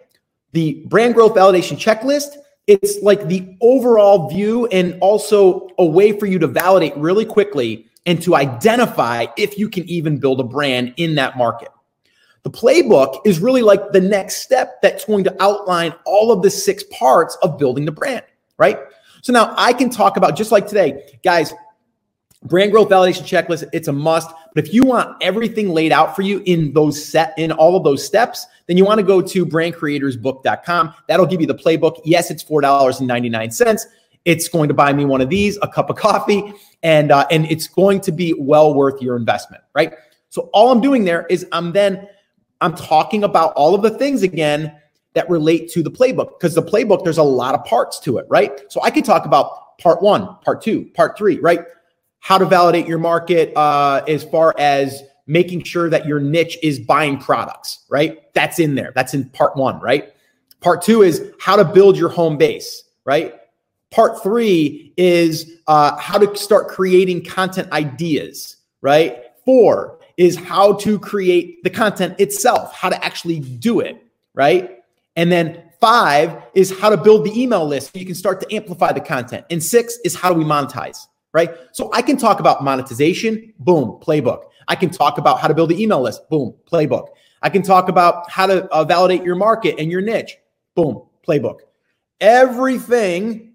The 0.53 0.83
brand 0.87 1.13
growth 1.13 1.35
validation 1.35 1.77
checklist, 1.77 2.37
it's 2.65 3.01
like 3.03 3.27
the 3.27 3.55
overall 3.61 4.29
view 4.29 4.65
and 4.67 4.97
also 5.01 5.69
a 5.77 5.85
way 5.85 6.17
for 6.17 6.25
you 6.25 6.39
to 6.39 6.47
validate 6.47 6.95
really 6.97 7.25
quickly 7.25 7.85
and 8.07 8.21
to 8.23 8.35
identify 8.35 9.27
if 9.37 9.59
you 9.59 9.69
can 9.69 9.87
even 9.87 10.17
build 10.17 10.39
a 10.39 10.43
brand 10.43 10.93
in 10.97 11.15
that 11.15 11.37
market. 11.37 11.69
The 12.45 12.51
playbook 12.51 13.21
is 13.25 13.39
really 13.39 13.63
like 13.63 13.91
the 13.91 13.99
next 13.99 14.37
step 14.37 14.79
that's 14.83 15.03
going 15.03 15.23
to 15.23 15.35
outline 15.41 15.95
all 16.05 16.31
of 16.31 16.43
the 16.43 16.51
six 16.51 16.83
parts 16.91 17.35
of 17.41 17.57
building 17.57 17.85
the 17.85 17.91
brand, 17.91 18.23
right? 18.59 18.77
So 19.23 19.33
now 19.33 19.55
I 19.57 19.73
can 19.73 19.89
talk 19.89 20.15
about 20.15 20.35
just 20.35 20.51
like 20.51 20.67
today, 20.67 21.17
guys, 21.23 21.55
brand 22.43 22.71
growth 22.71 22.87
validation 22.87 23.23
checklist 23.23 23.67
it's 23.73 23.87
a 23.87 23.91
must. 23.91 24.29
But 24.53 24.67
if 24.67 24.71
you 24.75 24.83
want 24.83 25.17
everything 25.21 25.69
laid 25.69 25.91
out 25.91 26.15
for 26.15 26.21
you 26.21 26.43
in 26.45 26.71
those 26.73 27.03
set 27.03 27.33
in 27.39 27.51
all 27.51 27.75
of 27.75 27.83
those 27.83 28.05
steps 28.05 28.45
then 28.67 28.77
you 28.77 28.85
want 28.85 28.99
to 28.99 29.03
go 29.03 29.23
to 29.23 29.45
brandcreatorsbook.com 29.45 30.93
that'll 31.07 31.25
give 31.25 31.41
you 31.41 31.47
the 31.47 31.55
playbook. 31.55 31.99
Yes 32.03 32.29
it's 32.29 32.43
$4.99 32.43 33.85
it's 34.25 34.47
going 34.47 34.67
to 34.67 34.75
buy 34.75 34.93
me 34.93 35.05
one 35.05 35.21
of 35.21 35.29
these 35.29 35.57
a 35.63 35.67
cup 35.67 35.89
of 35.89 35.95
coffee 35.95 36.53
and 36.83 37.11
uh, 37.11 37.25
and 37.31 37.49
it's 37.49 37.67
going 37.67 37.99
to 38.01 38.11
be 38.11 38.35
well 38.37 38.75
worth 38.75 39.01
your 39.01 39.15
investment 39.15 39.63
right? 39.73 39.95
So 40.29 40.49
all 40.53 40.71
i'm 40.71 40.81
doing 40.81 41.03
there 41.05 41.25
is 41.31 41.47
i'm 41.51 41.71
then 41.71 42.07
i'm 42.61 42.75
talking 42.75 43.23
about 43.23 43.53
all 43.53 43.75
of 43.75 43.81
the 43.81 43.91
things 43.91 44.23
again 44.23 44.75
that 45.13 45.29
relate 45.29 45.69
to 45.69 45.81
the 45.81 45.91
playbook 45.91 46.37
because 46.39 46.55
the 46.55 46.63
playbook 46.63 47.03
there's 47.03 47.17
a 47.17 47.23
lot 47.23 47.55
of 47.55 47.63
parts 47.65 47.99
to 47.99 48.17
it 48.17 48.25
right 48.29 48.61
so 48.69 48.81
i 48.83 48.89
could 48.89 49.05
talk 49.05 49.25
about 49.25 49.77
part 49.77 50.01
one 50.01 50.37
part 50.39 50.61
two 50.61 50.85
part 50.93 51.17
three 51.17 51.39
right 51.39 51.61
how 52.25 52.39
to 52.39 52.45
validate 52.45 52.87
your 52.87 52.97
market 52.97 53.55
uh, 53.55 54.03
as 54.07 54.23
far 54.23 54.55
as 54.57 55.03
making 55.27 55.63
sure 55.63 55.91
that 55.91 56.07
your 56.07 56.19
niche 56.19 56.57
is 56.63 56.79
buying 56.79 57.19
products, 57.19 57.85
right? 57.87 58.33
That's 58.33 58.57
in 58.57 58.73
there. 58.73 58.91
That's 58.95 59.13
in 59.13 59.29
part 59.29 59.55
one, 59.55 59.79
right? 59.79 60.11
Part 60.59 60.81
two 60.81 61.03
is 61.03 61.31
how 61.39 61.55
to 61.55 61.63
build 61.63 61.97
your 61.97 62.09
home 62.09 62.35
base, 62.35 62.83
right? 63.05 63.35
Part 63.91 64.23
three 64.23 64.91
is 64.97 65.59
uh, 65.67 65.97
how 65.97 66.17
to 66.17 66.35
start 66.35 66.67
creating 66.67 67.23
content 67.25 67.71
ideas, 67.71 68.57
right? 68.81 69.25
Four 69.45 69.94
is 70.17 70.35
how 70.37 70.73
to 70.73 70.99
create 70.99 71.63
the 71.63 71.69
content 71.69 72.19
itself, 72.19 72.73
how 72.73 72.89
to 72.89 73.03
actually 73.03 73.39
do 73.39 73.79
it, 73.79 74.01
right? 74.33 74.79
And 75.15 75.31
then 75.31 75.63
five 75.81 76.43
is 76.53 76.77
how 76.79 76.89
to 76.89 76.97
build 76.97 77.25
the 77.25 77.41
email 77.41 77.65
list 77.65 77.93
so 77.93 77.99
you 77.99 78.05
can 78.05 78.15
start 78.15 78.39
to 78.41 78.55
amplify 78.55 78.91
the 78.91 79.01
content. 79.01 79.45
And 79.49 79.61
six 79.61 79.97
is 80.03 80.15
how 80.15 80.33
do 80.33 80.39
we 80.39 80.45
monetize? 80.45 81.07
right? 81.35 81.53
So 81.73 81.91
I 81.93 82.01
can 82.01 82.15
talk 82.15 82.39
about 82.39 82.63
monetization, 82.63 83.53
boom, 83.59 83.99
playbook. 84.01 84.45
I 84.69 84.75
can 84.75 84.89
talk 84.89 85.17
about 85.17 85.41
how 85.41 85.49
to 85.49 85.53
build 85.53 85.69
the 85.69 85.83
email 85.83 86.01
list, 86.01 86.29
boom, 86.29 86.55
playbook. 86.65 87.09
I 87.41 87.49
can 87.49 87.61
talk 87.61 87.89
about 87.89 88.31
how 88.31 88.47
to 88.47 88.63
uh, 88.67 88.85
validate 88.85 89.21
your 89.21 89.35
market 89.35 89.75
and 89.77 89.91
your 89.91 89.99
niche, 89.99 90.37
boom, 90.75 91.03
playbook. 91.27 91.57
Everything 92.21 93.53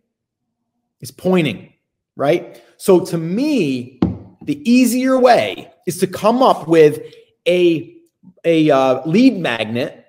is 1.01 1.11
pointing, 1.11 1.73
right? 2.17 2.63
So 2.77 3.03
to 3.07 3.17
me, 3.17 4.00
the 4.43 4.71
easier 4.71 5.19
way 5.19 5.71
is 5.87 5.99
to 5.99 6.07
come 6.07 6.43
up 6.43 6.67
with 6.69 7.03
a 7.47 7.97
a 8.45 8.71
uh, 8.71 9.03
lead 9.07 9.39
magnet, 9.39 10.07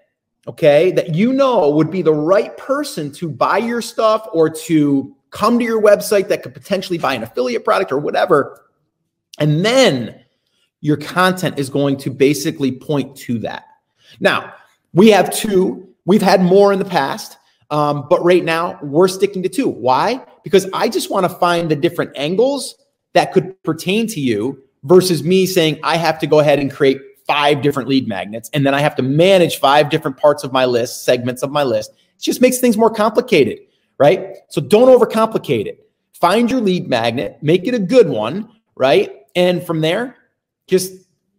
okay, 0.47 0.91
that 0.91 1.15
you 1.15 1.33
know 1.33 1.69
would 1.69 1.91
be 1.91 2.01
the 2.01 2.13
right 2.13 2.55
person 2.57 3.11
to 3.13 3.29
buy 3.29 3.57
your 3.57 3.81
stuff 3.81 4.27
or 4.31 4.49
to 4.49 5.15
come 5.31 5.59
to 5.59 5.65
your 5.65 5.81
website 5.81 6.27
that 6.29 6.43
could 6.43 6.53
potentially 6.53 6.97
buy 6.97 7.13
an 7.13 7.23
affiliate 7.23 7.63
product 7.63 7.91
or 7.91 7.97
whatever. 7.97 8.61
And 9.39 9.65
then 9.65 10.23
your 10.81 10.97
content 10.97 11.57
is 11.57 11.69
going 11.69 11.97
to 11.97 12.09
basically 12.09 12.71
point 12.71 13.15
to 13.15 13.39
that. 13.39 13.65
Now, 14.19 14.53
we 14.93 15.09
have 15.09 15.33
two, 15.33 15.87
we've 16.05 16.21
had 16.21 16.41
more 16.41 16.73
in 16.73 16.79
the 16.79 16.85
past. 16.85 17.37
Um, 17.69 18.07
but 18.09 18.21
right 18.23 18.43
now, 18.43 18.77
we're 18.81 19.07
sticking 19.07 19.41
to 19.43 19.49
two. 19.49 19.69
Why? 19.69 20.25
Because 20.43 20.67
I 20.73 20.89
just 20.89 21.09
want 21.09 21.23
to 21.23 21.29
find 21.29 21.71
the 21.71 21.75
different 21.75 22.11
angles 22.17 22.75
that 23.13 23.33
could 23.33 23.61
pertain 23.63 24.07
to 24.07 24.19
you 24.19 24.61
versus 24.83 25.23
me 25.23 25.45
saying 25.45 25.79
I 25.83 25.97
have 25.97 26.19
to 26.19 26.27
go 26.27 26.39
ahead 26.39 26.59
and 26.59 26.71
create 26.71 26.99
five 27.27 27.61
different 27.61 27.87
lead 27.87 28.07
magnets 28.07 28.49
and 28.53 28.65
then 28.65 28.73
I 28.73 28.81
have 28.81 28.95
to 28.95 29.03
manage 29.03 29.59
five 29.59 29.89
different 29.89 30.17
parts 30.17 30.43
of 30.43 30.51
my 30.51 30.65
list, 30.65 31.05
segments 31.05 31.43
of 31.43 31.51
my 31.51 31.63
list. 31.63 31.91
It 31.91 32.21
just 32.21 32.41
makes 32.41 32.59
things 32.59 32.77
more 32.77 32.89
complicated 32.89 33.59
right? 34.01 34.37
So 34.49 34.59
don't 34.59 34.87
overcomplicate 34.87 35.67
it. 35.67 35.87
Find 36.19 36.49
your 36.49 36.59
lead 36.59 36.89
magnet, 36.89 37.37
make 37.43 37.67
it 37.67 37.75
a 37.75 37.79
good 37.79 38.09
one, 38.09 38.49
right? 38.75 39.11
And 39.35 39.63
from 39.63 39.81
there, 39.81 40.17
just 40.65 40.91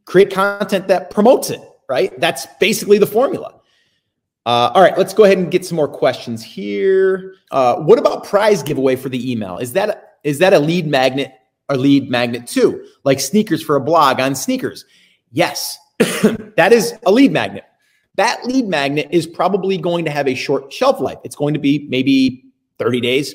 create 0.04 0.32
content 0.32 0.87
that 0.87 1.11
promotes 1.11 1.50
it, 1.50 1.61
right? 1.88 2.18
That's 2.20 2.46
basically 2.61 2.98
the 2.98 3.06
formula. 3.06 3.61
Uh, 4.46 4.70
all 4.74 4.80
right, 4.80 4.96
let's 4.96 5.12
go 5.12 5.24
ahead 5.24 5.38
and 5.38 5.50
get 5.50 5.66
some 5.66 5.74
more 5.74 5.88
questions 5.88 6.40
here. 6.44 7.35
Uh, 7.50 7.76
what 7.78 7.98
about 7.98 8.24
prize 8.24 8.62
giveaway 8.62 8.94
for 8.94 9.08
the 9.08 9.30
email? 9.30 9.58
Is 9.58 9.72
that 9.72 10.18
is 10.22 10.38
that 10.38 10.52
a 10.52 10.58
lead 10.61 10.87
magnet 10.87 11.32
or 11.72 11.76
lead 11.76 12.11
magnet 12.11 12.46
too? 12.46 12.87
Like 13.04 13.20
sneakers 13.20 13.62
for 13.62 13.76
a 13.76 13.80
blog 13.80 14.20
on 14.20 14.35
sneakers? 14.35 14.85
Yes, 15.30 15.78
that 15.98 16.72
is 16.72 16.94
a 17.06 17.12
lead 17.12 17.32
magnet. 17.32 17.64
That 18.16 18.44
lead 18.44 18.68
magnet 18.68 19.08
is 19.11 19.26
probably 19.26 19.78
going 19.78 20.04
to 20.04 20.11
have 20.11 20.28
a 20.28 20.35
short 20.35 20.72
shelf 20.72 21.00
life. 21.00 21.18
It's 21.24 21.37
going 21.37 21.54
to 21.54 21.61
be 21.61 21.87
maybe 21.88 22.44
30 22.78 23.00
days. 23.00 23.35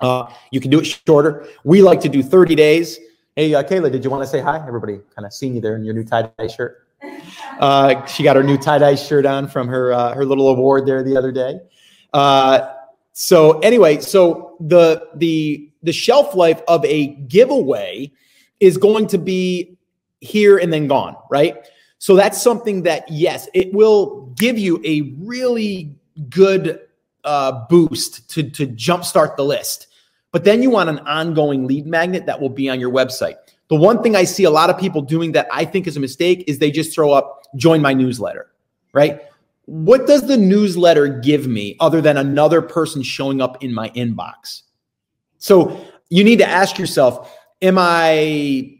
Uh, 0.00 0.30
you 0.50 0.60
can 0.60 0.70
do 0.70 0.80
it 0.80 0.84
shorter. 0.84 1.46
We 1.64 1.82
like 1.82 2.00
to 2.02 2.08
do 2.08 2.22
30 2.22 2.54
days. 2.54 2.98
Hey, 3.36 3.54
uh, 3.54 3.62
Kayla, 3.62 3.90
did 3.90 4.04
you 4.04 4.10
want 4.10 4.22
to 4.22 4.26
say 4.26 4.40
hi? 4.40 4.64
Everybody 4.66 5.00
kind 5.14 5.24
of 5.24 5.32
seeing 5.32 5.54
you 5.54 5.60
there 5.60 5.76
in 5.76 5.84
your 5.84 5.94
new 5.94 6.04
tie 6.04 6.30
dye 6.38 6.46
shirt. 6.46 6.86
Uh, 7.58 8.06
she 8.06 8.22
got 8.22 8.36
her 8.36 8.42
new 8.42 8.56
tie 8.56 8.78
dye 8.78 8.94
shirt 8.94 9.26
on 9.26 9.46
from 9.46 9.68
her 9.68 9.92
uh, 9.92 10.14
her 10.14 10.24
little 10.24 10.48
award 10.48 10.86
there 10.86 11.02
the 11.02 11.14
other 11.14 11.30
day. 11.30 11.60
Uh, 12.14 12.72
so 13.12 13.58
anyway, 13.58 14.00
so 14.00 14.56
the 14.60 15.08
the 15.16 15.69
the 15.82 15.92
shelf 15.92 16.34
life 16.34 16.60
of 16.68 16.84
a 16.84 17.08
giveaway 17.28 18.12
is 18.60 18.76
going 18.76 19.06
to 19.08 19.18
be 19.18 19.76
here 20.20 20.58
and 20.58 20.72
then 20.72 20.86
gone, 20.86 21.16
right? 21.30 21.66
So 21.98 22.14
that's 22.14 22.40
something 22.40 22.82
that 22.82 23.10
yes, 23.10 23.48
it 23.54 23.72
will 23.72 24.26
give 24.36 24.58
you 24.58 24.80
a 24.84 25.14
really 25.18 25.94
good 26.28 26.80
uh, 27.24 27.66
boost 27.68 28.28
to 28.30 28.42
to 28.42 28.66
jumpstart 28.66 29.36
the 29.36 29.44
list. 29.44 29.88
But 30.32 30.44
then 30.44 30.62
you 30.62 30.70
want 30.70 30.88
an 30.88 31.00
ongoing 31.00 31.66
lead 31.66 31.86
magnet 31.86 32.26
that 32.26 32.40
will 32.40 32.48
be 32.48 32.68
on 32.68 32.78
your 32.78 32.90
website. 32.90 33.34
The 33.68 33.76
one 33.76 34.02
thing 34.02 34.16
I 34.16 34.24
see 34.24 34.44
a 34.44 34.50
lot 34.50 34.70
of 34.70 34.78
people 34.78 35.02
doing 35.02 35.32
that 35.32 35.48
I 35.52 35.64
think 35.64 35.86
is 35.86 35.96
a 35.96 36.00
mistake 36.00 36.44
is 36.46 36.58
they 36.58 36.70
just 36.70 36.94
throw 36.94 37.12
up 37.12 37.42
join 37.56 37.82
my 37.82 37.92
newsletter, 37.92 38.50
right? 38.92 39.22
What 39.66 40.06
does 40.06 40.26
the 40.26 40.36
newsletter 40.36 41.06
give 41.06 41.46
me 41.46 41.76
other 41.80 42.00
than 42.00 42.16
another 42.16 42.62
person 42.62 43.02
showing 43.02 43.40
up 43.40 43.62
in 43.62 43.72
my 43.72 43.90
inbox? 43.90 44.62
So 45.40 45.84
you 46.10 46.22
need 46.22 46.38
to 46.38 46.48
ask 46.48 46.78
yourself, 46.78 47.36
am 47.60 47.76
I, 47.78 48.78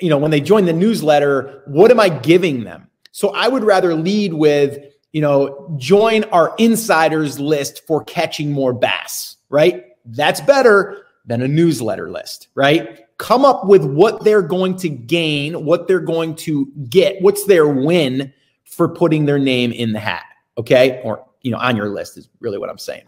you 0.00 0.08
know, 0.08 0.18
when 0.18 0.30
they 0.30 0.40
join 0.40 0.64
the 0.64 0.72
newsletter, 0.72 1.62
what 1.66 1.90
am 1.90 2.00
I 2.00 2.08
giving 2.08 2.64
them? 2.64 2.88
So 3.12 3.28
I 3.30 3.46
would 3.46 3.62
rather 3.62 3.94
lead 3.94 4.32
with, 4.34 4.78
you 5.12 5.20
know, 5.20 5.74
join 5.78 6.24
our 6.24 6.54
insiders 6.58 7.38
list 7.38 7.86
for 7.86 8.02
catching 8.04 8.50
more 8.50 8.72
bass, 8.72 9.36
right? 9.50 9.84
That's 10.06 10.40
better 10.40 11.04
than 11.26 11.42
a 11.42 11.48
newsletter 11.48 12.10
list, 12.10 12.48
right? 12.54 13.06
Come 13.18 13.44
up 13.44 13.66
with 13.66 13.84
what 13.84 14.24
they're 14.24 14.42
going 14.42 14.76
to 14.78 14.88
gain, 14.88 15.64
what 15.64 15.86
they're 15.86 16.00
going 16.00 16.34
to 16.36 16.66
get, 16.88 17.20
what's 17.20 17.44
their 17.44 17.68
win 17.68 18.32
for 18.64 18.88
putting 18.88 19.26
their 19.26 19.38
name 19.38 19.70
in 19.72 19.92
the 19.92 20.00
hat, 20.00 20.24
okay? 20.56 21.02
Or, 21.04 21.24
you 21.42 21.50
know, 21.50 21.58
on 21.58 21.76
your 21.76 21.90
list 21.90 22.16
is 22.16 22.28
really 22.40 22.58
what 22.58 22.70
I'm 22.70 22.78
saying. 22.78 23.04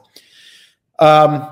Um, 0.98 1.48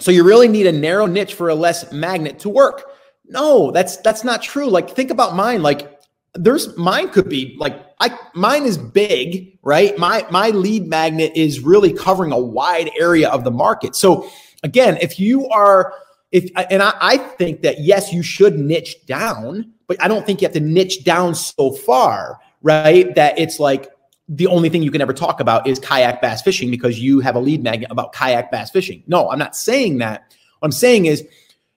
so 0.00 0.10
you 0.10 0.24
really 0.24 0.48
need 0.48 0.66
a 0.66 0.72
narrow 0.72 1.06
niche 1.06 1.34
for 1.34 1.48
a 1.48 1.54
less 1.54 1.92
magnet 1.92 2.38
to 2.40 2.48
work. 2.48 2.90
No, 3.26 3.70
that's 3.70 3.98
that's 3.98 4.24
not 4.24 4.42
true. 4.42 4.68
Like 4.68 4.90
think 4.90 5.10
about 5.10 5.36
mine. 5.36 5.62
Like 5.62 6.00
there's 6.34 6.76
mine 6.76 7.10
could 7.10 7.28
be 7.28 7.56
like 7.58 7.74
I 8.00 8.18
mine 8.34 8.64
is 8.64 8.78
big, 8.78 9.58
right? 9.62 9.96
My 9.98 10.26
my 10.30 10.50
lead 10.50 10.88
magnet 10.88 11.32
is 11.36 11.60
really 11.60 11.92
covering 11.92 12.32
a 12.32 12.38
wide 12.38 12.90
area 12.98 13.28
of 13.28 13.44
the 13.44 13.50
market. 13.50 13.94
So 13.94 14.28
again, 14.62 14.98
if 15.00 15.20
you 15.20 15.48
are 15.48 15.94
if 16.32 16.50
and 16.70 16.82
I, 16.82 16.94
I 17.00 17.16
think 17.18 17.62
that 17.62 17.80
yes, 17.80 18.12
you 18.12 18.22
should 18.22 18.58
niche 18.58 19.06
down, 19.06 19.72
but 19.86 20.02
I 20.02 20.08
don't 20.08 20.24
think 20.24 20.40
you 20.40 20.46
have 20.46 20.54
to 20.54 20.60
niche 20.60 21.04
down 21.04 21.34
so 21.34 21.72
far, 21.72 22.38
right? 22.62 23.14
That 23.14 23.38
it's 23.38 23.60
like 23.60 23.88
the 24.30 24.46
only 24.46 24.68
thing 24.68 24.82
you 24.82 24.92
can 24.92 25.02
ever 25.02 25.12
talk 25.12 25.40
about 25.40 25.66
is 25.66 25.80
kayak 25.80 26.22
bass 26.22 26.40
fishing 26.40 26.70
because 26.70 27.00
you 27.00 27.18
have 27.18 27.34
a 27.34 27.40
lead 27.40 27.64
magnet 27.64 27.90
about 27.90 28.12
kayak 28.12 28.50
bass 28.52 28.70
fishing. 28.70 29.02
No, 29.08 29.28
I'm 29.28 29.40
not 29.40 29.56
saying 29.56 29.98
that. 29.98 30.32
What 30.60 30.66
I'm 30.68 30.72
saying 30.72 31.06
is 31.06 31.26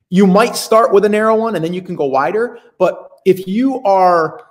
you 0.10 0.28
might 0.28 0.56
start 0.56 0.94
with 0.94 1.04
a 1.04 1.10
narrow 1.10 1.36
one 1.36 1.56
and 1.56 1.66
then 1.66 1.74
you 1.74 1.82
can 1.82 1.96
go 1.96 2.06
wider. 2.06 2.60
But 2.78 3.10
if 3.26 3.48
you 3.48 3.82
are 3.84 4.46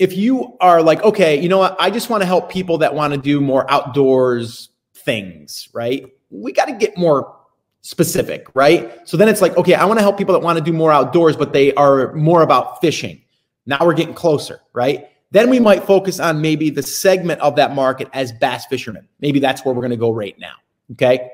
if 0.00 0.16
you 0.16 0.56
are 0.60 0.82
like, 0.82 1.04
okay, 1.04 1.40
you 1.40 1.48
know 1.48 1.58
what, 1.58 1.76
I 1.78 1.88
just 1.88 2.10
want 2.10 2.22
to 2.22 2.26
help 2.26 2.50
people 2.50 2.78
that 2.78 2.96
want 2.96 3.14
to 3.14 3.20
do 3.20 3.40
more 3.40 3.70
outdoors 3.70 4.70
things, 4.96 5.68
right? 5.72 6.04
We 6.30 6.52
got 6.52 6.64
to 6.64 6.72
get 6.72 6.98
more 6.98 7.36
specific, 7.82 8.48
right? 8.54 9.06
So 9.08 9.16
then 9.16 9.28
it's 9.28 9.40
like, 9.40 9.56
okay, 9.56 9.74
I 9.74 9.84
want 9.84 9.98
to 9.98 10.02
help 10.02 10.18
people 10.18 10.32
that 10.32 10.40
want 10.40 10.58
to 10.58 10.64
do 10.64 10.72
more 10.72 10.90
outdoors, 10.90 11.36
but 11.36 11.52
they 11.52 11.72
are 11.74 12.12
more 12.14 12.42
about 12.42 12.80
fishing. 12.80 13.22
Now 13.66 13.78
we're 13.82 13.94
getting 13.94 14.14
closer, 14.14 14.60
right? 14.72 15.06
Then 15.34 15.50
we 15.50 15.58
might 15.58 15.82
focus 15.82 16.20
on 16.20 16.40
maybe 16.40 16.70
the 16.70 16.80
segment 16.80 17.40
of 17.40 17.56
that 17.56 17.74
market 17.74 18.08
as 18.12 18.30
bass 18.30 18.66
fishermen. 18.66 19.08
Maybe 19.18 19.40
that's 19.40 19.64
where 19.64 19.74
we're 19.74 19.80
going 19.80 19.90
to 19.90 19.96
go 19.96 20.12
right 20.12 20.38
now. 20.38 20.54
Okay. 20.92 21.28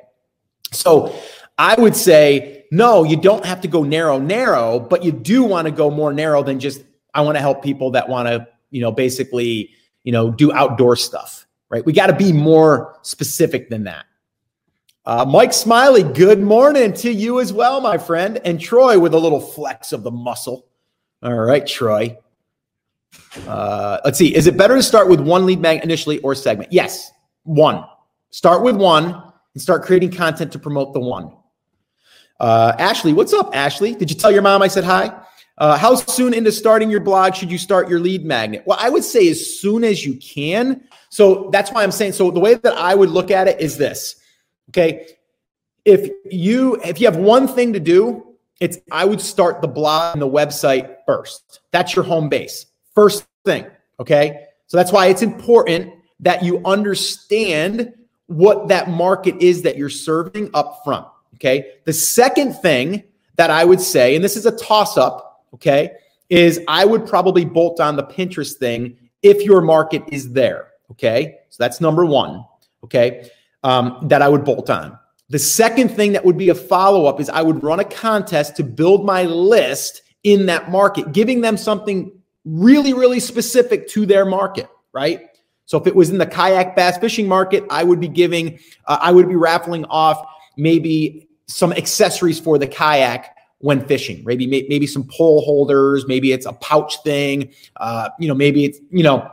So 0.72 1.14
I 1.58 1.78
would 1.78 1.94
say, 1.94 2.64
no, 2.72 3.04
you 3.04 3.18
don't 3.18 3.44
have 3.44 3.60
to 3.60 3.68
go 3.68 3.82
narrow, 3.82 4.18
narrow, 4.18 4.80
but 4.80 5.04
you 5.04 5.12
do 5.12 5.44
want 5.44 5.66
to 5.66 5.70
go 5.70 5.90
more 5.90 6.14
narrow 6.14 6.42
than 6.42 6.58
just, 6.58 6.82
I 7.12 7.20
want 7.20 7.36
to 7.36 7.42
help 7.42 7.62
people 7.62 7.90
that 7.90 8.08
want 8.08 8.26
to, 8.26 8.48
you 8.70 8.80
know, 8.80 8.90
basically, 8.90 9.68
you 10.04 10.12
know, 10.12 10.30
do 10.30 10.50
outdoor 10.50 10.96
stuff, 10.96 11.46
right? 11.68 11.84
We 11.84 11.92
got 11.92 12.06
to 12.06 12.16
be 12.16 12.32
more 12.32 12.98
specific 13.02 13.68
than 13.68 13.84
that. 13.84 14.06
Uh, 15.04 15.26
Mike 15.26 15.52
Smiley, 15.52 16.04
good 16.04 16.40
morning 16.40 16.94
to 16.94 17.12
you 17.12 17.38
as 17.38 17.52
well, 17.52 17.82
my 17.82 17.98
friend. 17.98 18.40
And 18.46 18.58
Troy 18.58 18.98
with 18.98 19.12
a 19.12 19.18
little 19.18 19.42
flex 19.42 19.92
of 19.92 20.04
the 20.04 20.10
muscle. 20.10 20.68
All 21.22 21.34
right, 21.34 21.66
Troy. 21.66 22.16
Uh, 23.46 23.98
let's 24.04 24.18
see. 24.18 24.34
Is 24.34 24.46
it 24.46 24.56
better 24.56 24.76
to 24.76 24.82
start 24.82 25.08
with 25.08 25.20
one 25.20 25.46
lead 25.46 25.60
magnet 25.60 25.84
initially 25.84 26.18
or 26.20 26.34
segment? 26.34 26.72
Yes, 26.72 27.10
one. 27.44 27.84
Start 28.30 28.62
with 28.62 28.76
one 28.76 29.06
and 29.54 29.62
start 29.62 29.82
creating 29.82 30.12
content 30.12 30.52
to 30.52 30.58
promote 30.58 30.92
the 30.94 31.00
one. 31.00 31.32
Uh, 32.38 32.74
Ashley, 32.78 33.12
what's 33.12 33.32
up, 33.32 33.54
Ashley? 33.54 33.94
Did 33.94 34.10
you 34.10 34.16
tell 34.16 34.30
your 34.30 34.42
mom 34.42 34.62
I 34.62 34.68
said 34.68 34.84
hi? 34.84 35.12
Uh, 35.58 35.76
how 35.76 35.94
soon 35.94 36.32
into 36.32 36.50
starting 36.50 36.90
your 36.90 37.00
blog 37.00 37.34
should 37.34 37.50
you 37.50 37.58
start 37.58 37.88
your 37.88 38.00
lead 38.00 38.24
magnet? 38.24 38.62
Well, 38.66 38.78
I 38.80 38.88
would 38.88 39.04
say 39.04 39.28
as 39.28 39.60
soon 39.60 39.84
as 39.84 40.06
you 40.06 40.16
can. 40.16 40.84
So 41.10 41.50
that's 41.52 41.70
why 41.70 41.82
I'm 41.82 41.92
saying. 41.92 42.12
So 42.12 42.30
the 42.30 42.40
way 42.40 42.54
that 42.54 42.72
I 42.78 42.94
would 42.94 43.10
look 43.10 43.30
at 43.30 43.46
it 43.46 43.60
is 43.60 43.76
this. 43.76 44.16
Okay, 44.70 45.06
if 45.84 46.08
you 46.30 46.80
if 46.82 47.00
you 47.00 47.06
have 47.06 47.16
one 47.16 47.46
thing 47.46 47.74
to 47.74 47.80
do, 47.80 48.36
it's 48.60 48.78
I 48.90 49.04
would 49.04 49.20
start 49.20 49.60
the 49.60 49.68
blog 49.68 50.14
and 50.14 50.22
the 50.22 50.28
website 50.28 50.96
first. 51.06 51.60
That's 51.72 51.94
your 51.94 52.04
home 52.04 52.28
base. 52.28 52.66
First 53.00 53.26
thing, 53.46 53.64
okay? 53.98 54.48
So 54.66 54.76
that's 54.76 54.92
why 54.92 55.06
it's 55.06 55.22
important 55.22 55.90
that 56.20 56.44
you 56.44 56.60
understand 56.66 57.94
what 58.26 58.68
that 58.68 58.90
market 58.90 59.40
is 59.40 59.62
that 59.62 59.78
you're 59.78 59.88
serving 59.88 60.50
up 60.52 60.82
front, 60.84 61.06
okay? 61.36 61.76
The 61.86 61.94
second 61.94 62.52
thing 62.52 63.02
that 63.36 63.48
I 63.48 63.64
would 63.64 63.80
say, 63.80 64.14
and 64.14 64.22
this 64.22 64.36
is 64.36 64.44
a 64.44 64.54
toss 64.54 64.98
up, 64.98 65.46
okay, 65.54 65.92
is 66.28 66.60
I 66.68 66.84
would 66.84 67.06
probably 67.06 67.46
bolt 67.46 67.80
on 67.80 67.96
the 67.96 68.02
Pinterest 68.02 68.58
thing 68.58 68.98
if 69.22 69.46
your 69.46 69.62
market 69.62 70.02
is 70.08 70.32
there, 70.34 70.68
okay? 70.90 71.38
So 71.48 71.56
that's 71.58 71.80
number 71.80 72.04
one, 72.04 72.44
okay, 72.84 73.30
um, 73.62 73.96
that 74.08 74.20
I 74.20 74.28
would 74.28 74.44
bolt 74.44 74.68
on. 74.68 74.98
The 75.30 75.38
second 75.38 75.88
thing 75.88 76.12
that 76.12 76.26
would 76.26 76.36
be 76.36 76.50
a 76.50 76.54
follow 76.54 77.06
up 77.06 77.18
is 77.18 77.30
I 77.30 77.40
would 77.40 77.62
run 77.62 77.80
a 77.80 77.84
contest 77.84 78.56
to 78.56 78.62
build 78.62 79.06
my 79.06 79.22
list 79.22 80.02
in 80.22 80.44
that 80.46 80.70
market, 80.70 81.12
giving 81.12 81.40
them 81.40 81.56
something 81.56 82.12
really, 82.44 82.92
really 82.92 83.20
specific 83.20 83.88
to 83.88 84.06
their 84.06 84.24
market, 84.24 84.68
right? 84.92 85.26
So 85.66 85.78
if 85.78 85.86
it 85.86 85.94
was 85.94 86.10
in 86.10 86.18
the 86.18 86.26
kayak 86.26 86.74
bass 86.74 86.98
fishing 86.98 87.28
market, 87.28 87.64
I 87.70 87.84
would 87.84 88.00
be 88.00 88.08
giving, 88.08 88.58
uh, 88.86 88.98
I 89.00 89.12
would 89.12 89.28
be 89.28 89.36
raffling 89.36 89.84
off 89.84 90.20
maybe 90.56 91.28
some 91.46 91.72
accessories 91.72 92.40
for 92.40 92.58
the 92.58 92.66
kayak 92.66 93.36
when 93.58 93.84
fishing. 93.86 94.22
Maybe 94.24 94.46
maybe 94.46 94.86
some 94.86 95.04
pole 95.04 95.42
holders. 95.42 96.06
Maybe 96.06 96.32
it's 96.32 96.46
a 96.46 96.52
pouch 96.54 97.02
thing. 97.02 97.52
Uh, 97.76 98.08
you 98.18 98.26
know, 98.26 98.34
maybe 98.34 98.64
it's 98.64 98.78
you 98.90 99.02
know, 99.02 99.30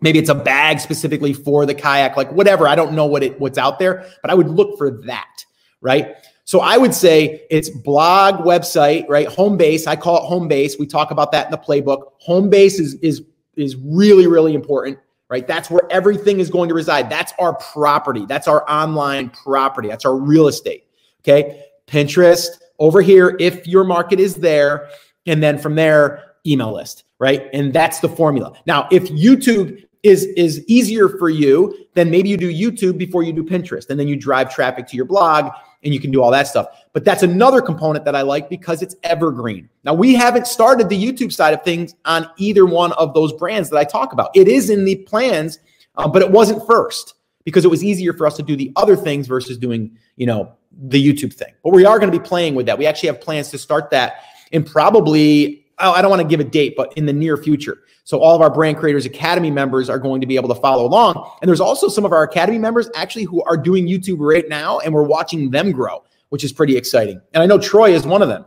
maybe 0.00 0.18
it's 0.18 0.30
a 0.30 0.34
bag 0.34 0.80
specifically 0.80 1.32
for 1.32 1.64
the 1.66 1.74
kayak. 1.74 2.16
Like 2.16 2.32
whatever. 2.32 2.66
I 2.66 2.74
don't 2.74 2.94
know 2.94 3.06
what 3.06 3.22
it 3.22 3.38
what's 3.38 3.58
out 3.58 3.78
there, 3.78 4.06
but 4.22 4.30
I 4.30 4.34
would 4.34 4.48
look 4.48 4.78
for 4.78 4.90
that. 5.06 5.44
Right. 5.80 6.14
So 6.52 6.60
I 6.60 6.76
would 6.76 6.92
say 6.92 7.46
it's 7.48 7.70
blog, 7.70 8.44
website, 8.44 9.08
right? 9.08 9.26
Home 9.26 9.56
base. 9.56 9.86
I 9.86 9.96
call 9.96 10.18
it 10.18 10.26
home 10.26 10.48
base. 10.48 10.78
We 10.78 10.86
talk 10.86 11.10
about 11.10 11.32
that 11.32 11.46
in 11.46 11.50
the 11.50 11.56
playbook. 11.56 12.12
Home 12.18 12.50
base 12.50 12.78
is 12.78 12.92
is 12.96 13.22
is 13.56 13.74
really 13.76 14.26
really 14.26 14.52
important, 14.52 14.98
right? 15.30 15.46
That's 15.46 15.70
where 15.70 15.80
everything 15.90 16.40
is 16.40 16.50
going 16.50 16.68
to 16.68 16.74
reside. 16.74 17.08
That's 17.08 17.32
our 17.38 17.54
property. 17.54 18.26
That's 18.26 18.48
our 18.48 18.70
online 18.70 19.30
property. 19.30 19.88
That's 19.88 20.04
our 20.04 20.14
real 20.14 20.46
estate. 20.46 20.84
Okay? 21.20 21.64
Pinterest 21.86 22.48
over 22.78 23.00
here 23.00 23.34
if 23.40 23.66
your 23.66 23.84
market 23.84 24.20
is 24.20 24.34
there 24.34 24.90
and 25.24 25.42
then 25.42 25.56
from 25.56 25.74
there 25.74 26.34
email 26.46 26.74
list, 26.74 27.04
right? 27.18 27.48
And 27.54 27.72
that's 27.72 28.00
the 28.00 28.10
formula. 28.10 28.52
Now, 28.66 28.88
if 28.92 29.04
YouTube 29.04 29.82
is 30.02 30.26
is 30.36 30.62
easier 30.68 31.08
for 31.08 31.30
you, 31.30 31.86
then 31.94 32.10
maybe 32.10 32.28
you 32.28 32.36
do 32.36 32.52
YouTube 32.52 32.98
before 32.98 33.22
you 33.22 33.32
do 33.32 33.42
Pinterest 33.42 33.88
and 33.88 33.98
then 33.98 34.06
you 34.06 34.16
drive 34.16 34.54
traffic 34.54 34.86
to 34.88 34.96
your 34.96 35.06
blog 35.06 35.50
and 35.84 35.92
you 35.92 36.00
can 36.00 36.10
do 36.10 36.22
all 36.22 36.30
that 36.30 36.46
stuff. 36.46 36.66
But 36.92 37.04
that's 37.04 37.22
another 37.22 37.60
component 37.60 38.04
that 38.04 38.14
I 38.14 38.22
like 38.22 38.48
because 38.48 38.82
it's 38.82 38.94
evergreen. 39.02 39.68
Now, 39.84 39.94
we 39.94 40.14
haven't 40.14 40.46
started 40.46 40.88
the 40.88 41.02
YouTube 41.02 41.32
side 41.32 41.54
of 41.54 41.62
things 41.62 41.94
on 42.04 42.28
either 42.36 42.66
one 42.66 42.92
of 42.92 43.14
those 43.14 43.32
brands 43.32 43.70
that 43.70 43.78
I 43.78 43.84
talk 43.84 44.12
about. 44.12 44.30
It 44.34 44.48
is 44.48 44.70
in 44.70 44.84
the 44.84 44.96
plans, 44.96 45.58
uh, 45.96 46.08
but 46.08 46.22
it 46.22 46.30
wasn't 46.30 46.64
first 46.66 47.14
because 47.44 47.64
it 47.64 47.68
was 47.68 47.82
easier 47.82 48.12
for 48.12 48.26
us 48.26 48.36
to 48.36 48.42
do 48.42 48.56
the 48.56 48.72
other 48.76 48.96
things 48.96 49.26
versus 49.26 49.58
doing, 49.58 49.96
you 50.16 50.26
know, 50.26 50.52
the 50.72 51.04
YouTube 51.04 51.32
thing. 51.32 51.52
But 51.64 51.72
we 51.72 51.84
are 51.84 51.98
going 51.98 52.10
to 52.10 52.18
be 52.18 52.24
playing 52.24 52.54
with 52.54 52.66
that. 52.66 52.78
We 52.78 52.86
actually 52.86 53.08
have 53.08 53.20
plans 53.20 53.50
to 53.50 53.58
start 53.58 53.90
that 53.90 54.22
in 54.52 54.62
probably, 54.62 55.61
I 55.78 56.02
don't 56.02 56.10
want 56.10 56.22
to 56.22 56.28
give 56.28 56.40
a 56.40 56.44
date, 56.44 56.74
but 56.76 56.92
in 56.96 57.06
the 57.06 57.12
near 57.12 57.36
future. 57.36 57.78
So 58.04 58.18
all 58.18 58.34
of 58.34 58.42
our 58.42 58.50
Brand 58.50 58.78
Creators 58.78 59.06
Academy 59.06 59.50
members 59.50 59.88
are 59.88 59.98
going 59.98 60.20
to 60.20 60.26
be 60.26 60.36
able 60.36 60.48
to 60.54 60.60
follow 60.60 60.84
along. 60.86 61.30
And 61.40 61.48
there's 61.48 61.60
also 61.60 61.88
some 61.88 62.04
of 62.04 62.12
our 62.12 62.22
Academy 62.22 62.58
members 62.58 62.90
actually 62.94 63.24
who 63.24 63.42
are 63.44 63.56
doing 63.56 63.86
YouTube 63.86 64.18
right 64.18 64.48
now, 64.48 64.80
and 64.80 64.92
we're 64.92 65.02
watching 65.02 65.50
them 65.50 65.72
grow, 65.72 66.04
which 66.30 66.44
is 66.44 66.52
pretty 66.52 66.76
exciting. 66.76 67.20
And 67.32 67.42
I 67.42 67.46
know 67.46 67.58
Troy 67.58 67.92
is 67.92 68.06
one 68.06 68.22
of 68.22 68.28
them. 68.28 68.44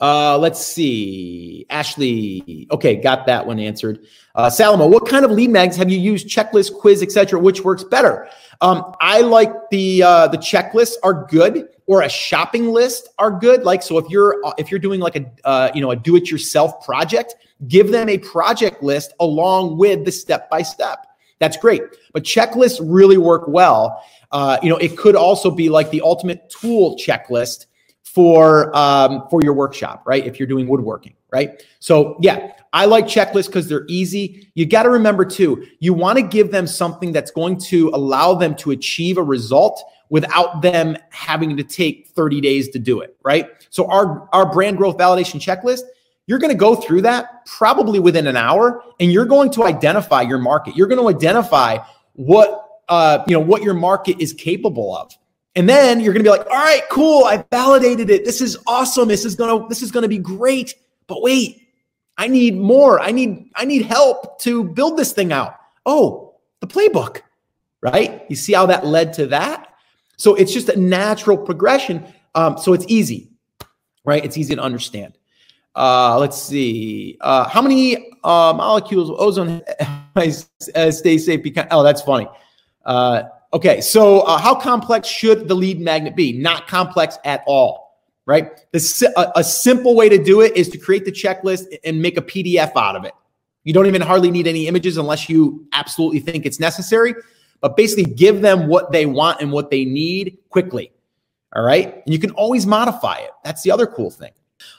Uh, 0.00 0.36
let's 0.36 0.64
see. 0.64 1.64
Ashley. 1.70 2.66
Okay, 2.72 2.96
got 2.96 3.24
that 3.26 3.46
one 3.46 3.60
answered. 3.60 4.00
Uh, 4.34 4.50
what 4.76 5.08
kind 5.08 5.24
of 5.24 5.30
lead 5.30 5.50
mags 5.50 5.76
have 5.76 5.88
you 5.90 5.98
used? 5.98 6.26
Checklist, 6.26 6.76
quiz, 6.76 7.04
etc. 7.04 7.38
Which 7.38 7.62
works 7.62 7.84
better? 7.84 8.28
Um, 8.60 8.94
I 9.00 9.20
like 9.20 9.52
the 9.70 10.02
uh, 10.02 10.26
the 10.26 10.38
checklists 10.38 10.94
are 11.04 11.24
good, 11.26 11.68
or 11.92 12.00
a 12.00 12.08
shopping 12.08 12.68
list 12.68 13.10
are 13.18 13.30
good. 13.30 13.64
Like 13.64 13.82
so, 13.82 13.98
if 13.98 14.08
you're 14.08 14.40
if 14.56 14.70
you're 14.70 14.80
doing 14.80 14.98
like 14.98 15.14
a 15.14 15.30
uh, 15.44 15.70
you 15.74 15.82
know 15.82 15.90
a 15.90 15.96
do 15.96 16.16
it 16.16 16.30
yourself 16.30 16.82
project, 16.82 17.34
give 17.68 17.90
them 17.90 18.08
a 18.08 18.16
project 18.16 18.82
list 18.82 19.12
along 19.20 19.76
with 19.76 20.06
the 20.06 20.10
step 20.10 20.48
by 20.48 20.62
step. 20.62 21.06
That's 21.38 21.58
great. 21.58 21.82
But 22.14 22.22
checklists 22.24 22.80
really 22.82 23.18
work 23.18 23.46
well. 23.46 24.02
Uh, 24.30 24.58
you 24.62 24.70
know, 24.70 24.78
it 24.78 24.96
could 24.96 25.14
also 25.14 25.50
be 25.50 25.68
like 25.68 25.90
the 25.90 26.00
ultimate 26.00 26.48
tool 26.48 26.96
checklist 26.96 27.66
for 28.04 28.74
um, 28.74 29.28
for 29.28 29.42
your 29.42 29.52
workshop, 29.52 30.02
right? 30.06 30.24
If 30.24 30.38
you're 30.38 30.48
doing 30.48 30.66
woodworking, 30.66 31.14
right? 31.30 31.62
So 31.78 32.16
yeah, 32.22 32.52
I 32.72 32.86
like 32.86 33.04
checklists 33.04 33.48
because 33.48 33.68
they're 33.68 33.84
easy. 33.86 34.48
You 34.54 34.64
got 34.64 34.84
to 34.84 34.90
remember 34.90 35.26
too, 35.26 35.66
you 35.78 35.92
want 35.92 36.16
to 36.16 36.22
give 36.22 36.52
them 36.52 36.66
something 36.66 37.12
that's 37.12 37.30
going 37.30 37.58
to 37.68 37.90
allow 37.92 38.32
them 38.32 38.54
to 38.56 38.70
achieve 38.70 39.18
a 39.18 39.22
result 39.22 39.84
without 40.12 40.60
them 40.60 40.94
having 41.08 41.56
to 41.56 41.64
take 41.64 42.06
30 42.08 42.42
days 42.42 42.68
to 42.68 42.78
do 42.78 43.00
it, 43.00 43.16
right? 43.24 43.48
So 43.70 43.90
our 43.90 44.28
our 44.34 44.52
brand 44.52 44.76
growth 44.76 44.98
validation 44.98 45.40
checklist, 45.40 45.80
you're 46.26 46.38
going 46.38 46.52
to 46.52 46.58
go 46.58 46.74
through 46.76 47.00
that 47.02 47.46
probably 47.46 47.98
within 47.98 48.26
an 48.26 48.36
hour, 48.36 48.84
and 49.00 49.10
you're 49.10 49.24
going 49.24 49.50
to 49.52 49.64
identify 49.64 50.20
your 50.20 50.36
market. 50.36 50.76
You're 50.76 50.86
going 50.86 51.00
to 51.00 51.08
identify 51.08 51.78
what 52.12 52.68
uh, 52.90 53.24
you 53.26 53.32
know 53.32 53.40
what 53.40 53.62
your 53.62 53.72
market 53.72 54.20
is 54.20 54.34
capable 54.34 54.94
of. 54.94 55.16
And 55.54 55.66
then 55.66 56.00
you're 56.00 56.12
going 56.12 56.24
to 56.24 56.30
be 56.30 56.36
like, 56.36 56.46
all 56.46 56.56
right, 56.56 56.82
cool. 56.90 57.24
I 57.24 57.44
validated 57.50 58.10
it. 58.10 58.24
This 58.24 58.40
is 58.40 58.56
awesome. 58.66 59.08
This 59.08 59.26
is 59.26 59.34
going 59.34 59.60
to, 59.60 59.68
this 59.68 59.82
is 59.82 59.90
going 59.90 60.02
to 60.02 60.08
be 60.08 60.16
great. 60.16 60.74
But 61.08 61.20
wait, 61.20 61.68
I 62.16 62.26
need 62.26 62.56
more. 62.56 63.00
I 63.00 63.10
need, 63.10 63.50
I 63.54 63.66
need 63.66 63.82
help 63.82 64.40
to 64.42 64.64
build 64.64 64.96
this 64.96 65.12
thing 65.12 65.30
out. 65.30 65.56
Oh, 65.84 66.36
the 66.60 66.66
playbook, 66.66 67.20
right? 67.82 68.24
You 68.30 68.36
see 68.36 68.54
how 68.54 68.64
that 68.64 68.86
led 68.86 69.12
to 69.14 69.26
that? 69.26 69.71
So 70.22 70.36
it's 70.36 70.52
just 70.52 70.68
a 70.68 70.78
natural 70.78 71.36
progression. 71.36 72.06
Um, 72.36 72.56
so 72.56 72.74
it's 72.74 72.84
easy, 72.86 73.32
right? 74.04 74.24
It's 74.24 74.38
easy 74.38 74.54
to 74.54 74.62
understand. 74.62 75.18
Uh, 75.74 76.16
let's 76.18 76.40
see. 76.40 77.18
Uh, 77.20 77.48
how 77.48 77.60
many 77.60 78.12
uh, 78.22 78.54
molecules 78.56 79.10
of 79.10 79.16
ozone 79.18 79.62
stay 80.90 81.18
safe? 81.18 81.42
Because, 81.42 81.66
oh, 81.72 81.82
that's 81.82 82.02
funny. 82.02 82.28
Uh, 82.84 83.24
Okay, 83.54 83.82
so 83.82 84.20
uh, 84.20 84.38
how 84.38 84.54
complex 84.54 85.06
should 85.06 85.46
the 85.46 85.54
lead 85.54 85.78
magnet 85.78 86.16
be? 86.16 86.32
Not 86.32 86.66
complex 86.66 87.18
at 87.26 87.44
all, 87.46 87.98
right? 88.24 88.50
The, 88.72 89.12
a, 89.14 89.40
a 89.40 89.44
simple 89.44 89.94
way 89.94 90.08
to 90.08 90.16
do 90.16 90.40
it 90.40 90.56
is 90.56 90.70
to 90.70 90.78
create 90.78 91.04
the 91.04 91.12
checklist 91.12 91.64
and 91.84 92.00
make 92.00 92.16
a 92.16 92.22
PDF 92.22 92.74
out 92.76 92.96
of 92.96 93.04
it. 93.04 93.12
You 93.64 93.74
don't 93.74 93.86
even 93.86 94.00
hardly 94.00 94.30
need 94.30 94.46
any 94.46 94.68
images 94.68 94.96
unless 94.96 95.28
you 95.28 95.66
absolutely 95.74 96.20
think 96.20 96.46
it's 96.46 96.60
necessary. 96.60 97.14
But 97.62 97.76
basically, 97.76 98.12
give 98.12 98.42
them 98.42 98.68
what 98.68 98.92
they 98.92 99.06
want 99.06 99.40
and 99.40 99.50
what 99.50 99.70
they 99.70 99.86
need 99.86 100.36
quickly. 100.50 100.92
All 101.54 101.62
right. 101.62 102.02
And 102.04 102.12
you 102.12 102.18
can 102.18 102.32
always 102.32 102.66
modify 102.66 103.16
it. 103.16 103.30
That's 103.44 103.62
the 103.62 103.70
other 103.70 103.86
cool 103.86 104.10
thing. 104.10 104.32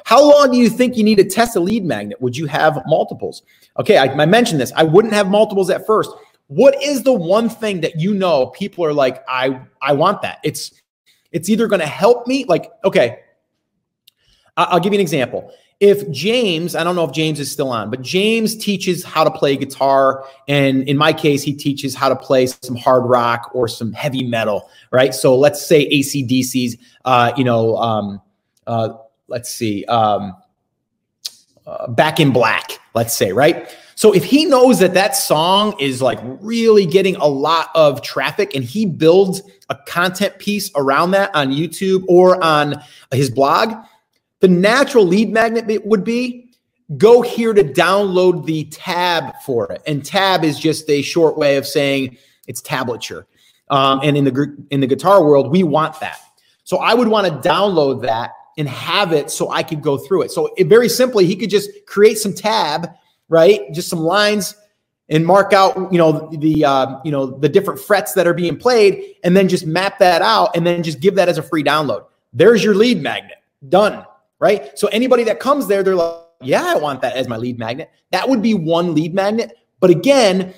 How 0.06 0.22
long 0.22 0.52
do 0.52 0.58
you 0.58 0.70
think 0.70 0.96
you 0.96 1.04
need 1.04 1.18
to 1.18 1.24
test 1.24 1.56
a 1.56 1.60
lead 1.60 1.84
magnet? 1.86 2.22
Would 2.22 2.38
you 2.38 2.46
have 2.46 2.82
multiples? 2.86 3.44
Okay, 3.80 3.98
I, 3.98 4.06
I 4.06 4.26
mentioned 4.26 4.62
this. 4.62 4.72
I 4.76 4.84
wouldn't 4.84 5.14
have 5.14 5.30
multiples 5.30 5.70
at 5.70 5.86
first. 5.86 6.12
What 6.48 6.82
is 6.84 7.04
the 7.04 7.14
one 7.14 7.50
thing 7.50 7.82
that 7.82 8.00
you 8.00 8.14
know 8.14 8.48
people 8.48 8.86
are 8.86 8.94
like, 8.94 9.24
I 9.28 9.62
I 9.82 9.94
want 9.94 10.22
that. 10.22 10.40
It's 10.44 10.72
it's 11.32 11.50
either 11.50 11.68
going 11.68 11.80
to 11.82 11.88
help 11.88 12.28
me, 12.28 12.46
like, 12.46 12.72
okay, 12.86 13.20
I'll 14.56 14.80
give 14.80 14.94
you 14.94 14.98
an 14.98 15.02
example. 15.02 15.52
If 15.84 16.10
James, 16.12 16.78
I 16.78 16.84
don't 16.86 16.96
know 16.96 17.04
if 17.04 17.12
James 17.12 17.42
is 17.42 17.52
still 17.52 17.70
on, 17.70 17.90
but 17.90 18.02
James 18.02 18.56
teaches 18.56 19.04
how 19.04 19.26
to 19.26 19.30
play 19.30 19.58
guitar. 19.58 20.24
And 20.48 20.88
in 20.88 20.96
my 20.96 21.12
case, 21.12 21.44
he 21.44 21.54
teaches 21.54 21.94
how 21.94 22.08
to 22.08 22.16
play 22.16 22.46
some 22.46 22.78
hard 22.78 23.04
rock 23.04 23.52
or 23.54 23.68
some 23.68 23.92
heavy 23.92 24.24
metal, 24.24 24.70
right? 24.92 25.14
So 25.14 25.38
let's 25.38 25.66
say 25.66 25.90
ACDC's, 25.90 26.78
uh, 27.04 27.34
you 27.36 27.44
know, 27.44 27.76
um, 27.76 28.22
uh, 28.66 28.94
let's 29.28 29.50
see, 29.50 29.84
um, 29.88 30.38
uh, 31.68 31.88
Back 31.88 32.22
in 32.22 32.32
Black, 32.32 32.80
let's 32.94 33.14
say, 33.14 33.34
right? 33.34 33.68
So 33.96 34.14
if 34.14 34.24
he 34.24 34.46
knows 34.46 34.80
that 34.80 34.94
that 34.94 35.18
song 35.18 35.76
is 35.82 36.02
like 36.02 36.20
really 36.24 36.86
getting 36.86 37.18
a 37.18 37.28
lot 37.28 37.72
of 37.76 38.02
traffic 38.02 38.56
and 38.56 38.64
he 38.64 38.86
builds 38.86 39.42
a 39.70 39.76
content 39.86 40.40
piece 40.40 40.72
around 40.78 41.12
that 41.12 41.36
on 41.36 41.52
YouTube 41.52 42.06
or 42.08 42.42
on 42.42 42.82
his 43.12 43.30
blog, 43.30 43.76
the 44.44 44.50
natural 44.50 45.06
lead 45.06 45.32
magnet 45.32 45.86
would 45.86 46.04
be 46.04 46.54
go 46.98 47.22
here 47.22 47.54
to 47.54 47.64
download 47.64 48.46
the 48.46 48.66
tab 48.66 49.34
for 49.46 49.72
it. 49.72 49.82
And 49.88 50.06
tab 50.06 50.44
is 50.44 50.60
just 50.60 50.90
a 50.90 51.02
short 51.02 51.38
way 51.38 51.56
of 51.56 51.66
saying 51.66 52.18
it's 52.48 52.62
tablature. 52.62 53.26
Um, 53.70 54.02
and 54.04 54.18
in 54.18 54.26
the 54.26 54.68
in 54.70 54.82
the 54.82 54.88
guitar 54.88 55.24
world, 55.24 55.50
we 55.50 55.64
want 55.64 55.98
that. 56.02 56.20
So 56.66 56.78
I 56.78 56.94
would 56.94 57.08
want 57.08 57.26
to 57.26 57.50
download 57.50 58.02
that 58.02 58.32
and 58.58 58.68
have 58.68 59.14
it 59.14 59.32
so 59.32 59.50
I 59.50 59.64
could 59.64 59.82
go 59.82 59.98
through 59.98 60.24
it. 60.24 60.32
So 60.32 60.54
it, 60.58 60.68
very 60.68 60.90
simply, 60.90 61.26
he 61.26 61.38
could 61.38 61.50
just 61.50 61.70
create 61.88 62.18
some 62.18 62.34
tab 62.34 62.90
right? 63.30 63.62
Just 63.74 63.90
some 63.90 64.00
lines 64.00 64.56
and 65.10 65.26
mark 65.26 65.54
out, 65.54 65.92
you 65.92 65.98
know, 65.98 66.30
the 66.32 66.64
uh, 66.64 67.00
you 67.04 67.12
know 67.12 67.26
the 67.26 67.50
different 67.50 67.80
frets 67.80 68.14
that 68.14 68.28
are 68.28 68.34
being 68.34 68.58
played, 68.58 69.16
and 69.24 69.36
then 69.36 69.50
just 69.50 69.66
map 69.66 70.00
that 70.00 70.22
out, 70.22 70.56
and 70.56 70.66
then 70.66 70.84
just 70.84 71.00
give 71.00 71.16
that 71.16 71.28
as 71.30 71.38
a 71.38 71.44
free 71.44 71.64
download. 71.64 72.06
There's 72.32 72.64
your 72.64 72.76
lead 72.76 73.02
magnet, 73.02 73.38
done, 73.70 74.06
right? 74.40 74.78
So 74.78 74.88
anybody 74.88 75.24
that 75.26 75.40
comes 75.40 75.68
there, 75.68 75.84
they're 75.84 75.96
like, 75.96 76.22
yeah, 76.42 76.64
I 76.66 76.76
want 76.76 77.02
that 77.02 77.16
as 77.16 77.28
my 77.28 77.38
lead 77.38 77.58
magnet. 77.58 77.90
That 78.12 78.28
would 78.28 78.42
be 78.42 78.54
one 78.54 78.94
lead 78.94 79.14
magnet. 79.14 79.56
But 79.80 79.90
again, 79.90 80.54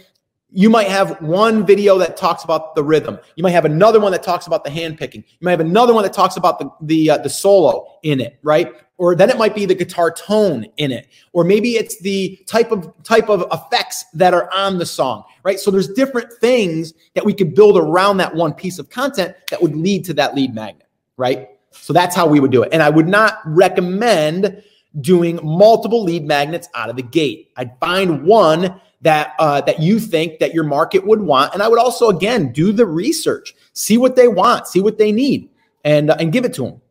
you 0.49 0.69
might 0.69 0.87
have 0.87 1.21
one 1.21 1.65
video 1.65 1.97
that 1.97 2.17
talks 2.17 2.43
about 2.43 2.75
the 2.75 2.83
rhythm. 2.83 3.19
You 3.35 3.43
might 3.43 3.51
have 3.51 3.65
another 3.65 3.99
one 3.99 4.11
that 4.13 4.23
talks 4.23 4.47
about 4.47 4.63
the 4.63 4.69
hand 4.69 4.97
picking. 4.97 5.23
You 5.27 5.45
might 5.45 5.51
have 5.51 5.59
another 5.59 5.93
one 5.93 6.03
that 6.03 6.13
talks 6.13 6.37
about 6.37 6.59
the 6.59 6.69
the 6.81 7.09
uh, 7.11 7.17
the 7.17 7.29
solo 7.29 7.99
in 8.03 8.21
it, 8.21 8.39
right? 8.41 8.73
or 8.97 9.15
then 9.15 9.29
it 9.29 9.37
might 9.37 9.53
be 9.53 9.65
the 9.65 9.75
guitar 9.75 10.11
tone 10.11 10.65
in 10.77 10.91
it 10.91 11.07
or 11.33 11.43
maybe 11.43 11.75
it's 11.75 11.99
the 11.99 12.39
type 12.45 12.71
of 12.71 12.91
type 13.03 13.29
of 13.29 13.45
effects 13.51 14.05
that 14.13 14.33
are 14.33 14.51
on 14.53 14.77
the 14.77 14.85
song 14.85 15.23
right 15.43 15.59
so 15.59 15.69
there's 15.69 15.89
different 15.89 16.31
things 16.39 16.93
that 17.13 17.25
we 17.25 17.33
could 17.33 17.53
build 17.53 17.77
around 17.77 18.17
that 18.17 18.33
one 18.33 18.53
piece 18.53 18.79
of 18.79 18.89
content 18.89 19.35
that 19.49 19.61
would 19.61 19.75
lead 19.75 20.03
to 20.05 20.13
that 20.13 20.35
lead 20.35 20.53
magnet 20.53 20.87
right 21.17 21.49
so 21.75 21.93
that's 21.93 22.15
how 22.15 22.27
we 22.27 22.39
would 22.39 22.51
do 22.51 22.63
it. 22.63 22.69
And 22.71 22.81
i 22.81 22.89
would 22.89 23.07
not 23.07 23.39
recommend 23.45 24.63
doing 25.01 25.39
multiple 25.43 26.03
lead 26.03 26.25
magnets 26.25 26.69
out 26.73 26.89
of 26.89 26.95
the 26.95 27.03
gate. 27.03 27.51
I'd 27.57 27.77
find 27.79 28.23
one 28.23 28.79
that 29.01 29.33
uh, 29.39 29.61
that 29.61 29.81
you 29.81 29.99
think 29.99 30.39
that 30.39 30.53
your 30.53 30.63
market 30.63 31.05
would 31.05 31.21
want. 31.21 31.53
And 31.53 31.61
i 31.61 31.67
would 31.67 31.79
also 31.79 32.09
again 32.09 32.51
do 32.51 32.71
the 32.71 32.85
research 32.85 33.55
see 33.73 33.97
what 33.97 34.15
they 34.15 34.27
want 34.27 34.67
see 34.67 34.81
what 34.81 34.97
they 34.97 35.11
need 35.11 35.49
and 35.83 36.09
uh, 36.09 36.17
and 36.19 36.31
give 36.31 36.45
it 36.45 36.53
to 36.55 36.63
them 36.63 36.81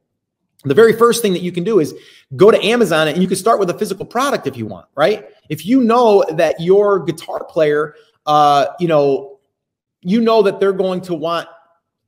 the 0.65 0.75
very 0.75 0.95
first 0.95 1.23
thing 1.23 1.33
that 1.35 1.43
you 1.43 1.53
can 1.53 1.63
do 1.63 1.79
is 1.79 1.95
go 2.37 2.51
to 2.51 2.63
Amazon 2.65 3.09
and 3.09 3.21
you 3.21 3.29
can 3.29 3.37
start 3.37 3.61
with 3.61 3.71
a 3.71 3.79
physical 3.79 4.05
product 4.07 4.47
if 4.47 4.57
you 4.57 4.67
want, 4.67 4.87
right? 4.95 5.29
If 5.49 5.67
you 5.67 5.83
know 5.83 6.25
that 6.33 6.59
your 6.59 7.05
guitar 7.05 7.45
player, 7.45 7.95
uh, 8.27 8.67
you 8.81 8.89
know, 8.89 9.39
you 10.01 10.21
know 10.21 10.43
that 10.43 10.61
they're 10.61 10.73
going 10.73 11.03
to 11.03 11.15
want 11.15 11.49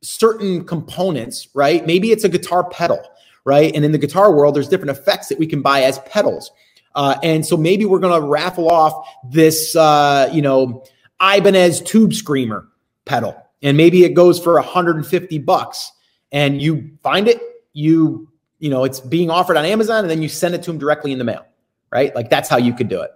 certain 0.02 0.64
components, 0.64 1.48
right? 1.54 1.84
Maybe 1.86 2.12
it's 2.12 2.24
a 2.24 2.28
guitar 2.28 2.68
pedal, 2.68 3.02
right? 3.44 3.74
And 3.74 3.84
in 3.84 3.92
the 3.92 3.98
guitar 3.98 4.34
world, 4.34 4.54
there's 4.54 4.68
different 4.68 4.90
effects 4.90 5.28
that 5.28 5.38
we 5.38 5.46
can 5.46 5.62
buy 5.62 5.82
as 5.82 5.98
pedals. 6.00 6.50
Uh, 6.94 7.16
and 7.22 7.44
so 7.44 7.56
maybe 7.56 7.84
we're 7.84 7.98
going 7.98 8.20
to 8.20 8.26
raffle 8.26 8.70
off 8.70 9.06
this, 9.24 9.76
uh, 9.76 10.30
you 10.32 10.42
know, 10.42 10.84
Ibanez 11.20 11.82
Tube 11.82 12.14
Screamer 12.14 12.68
pedal, 13.04 13.36
and 13.62 13.76
maybe 13.76 14.04
it 14.04 14.14
goes 14.14 14.40
for 14.40 14.54
150 14.54 15.38
bucks. 15.38 15.92
And 16.32 16.60
you 16.60 16.90
find 17.02 17.28
it, 17.28 17.40
you 17.72 18.28
you 18.58 18.70
know, 18.70 18.84
it's 18.84 19.00
being 19.00 19.30
offered 19.30 19.56
on 19.56 19.64
Amazon 19.64 20.00
and 20.00 20.10
then 20.10 20.22
you 20.22 20.28
send 20.28 20.54
it 20.54 20.62
to 20.62 20.70
them 20.70 20.78
directly 20.78 21.12
in 21.12 21.18
the 21.18 21.24
mail, 21.24 21.46
right? 21.92 22.14
Like 22.14 22.30
that's 22.30 22.48
how 22.48 22.56
you 22.56 22.72
could 22.72 22.88
do 22.88 23.02
it. 23.02 23.12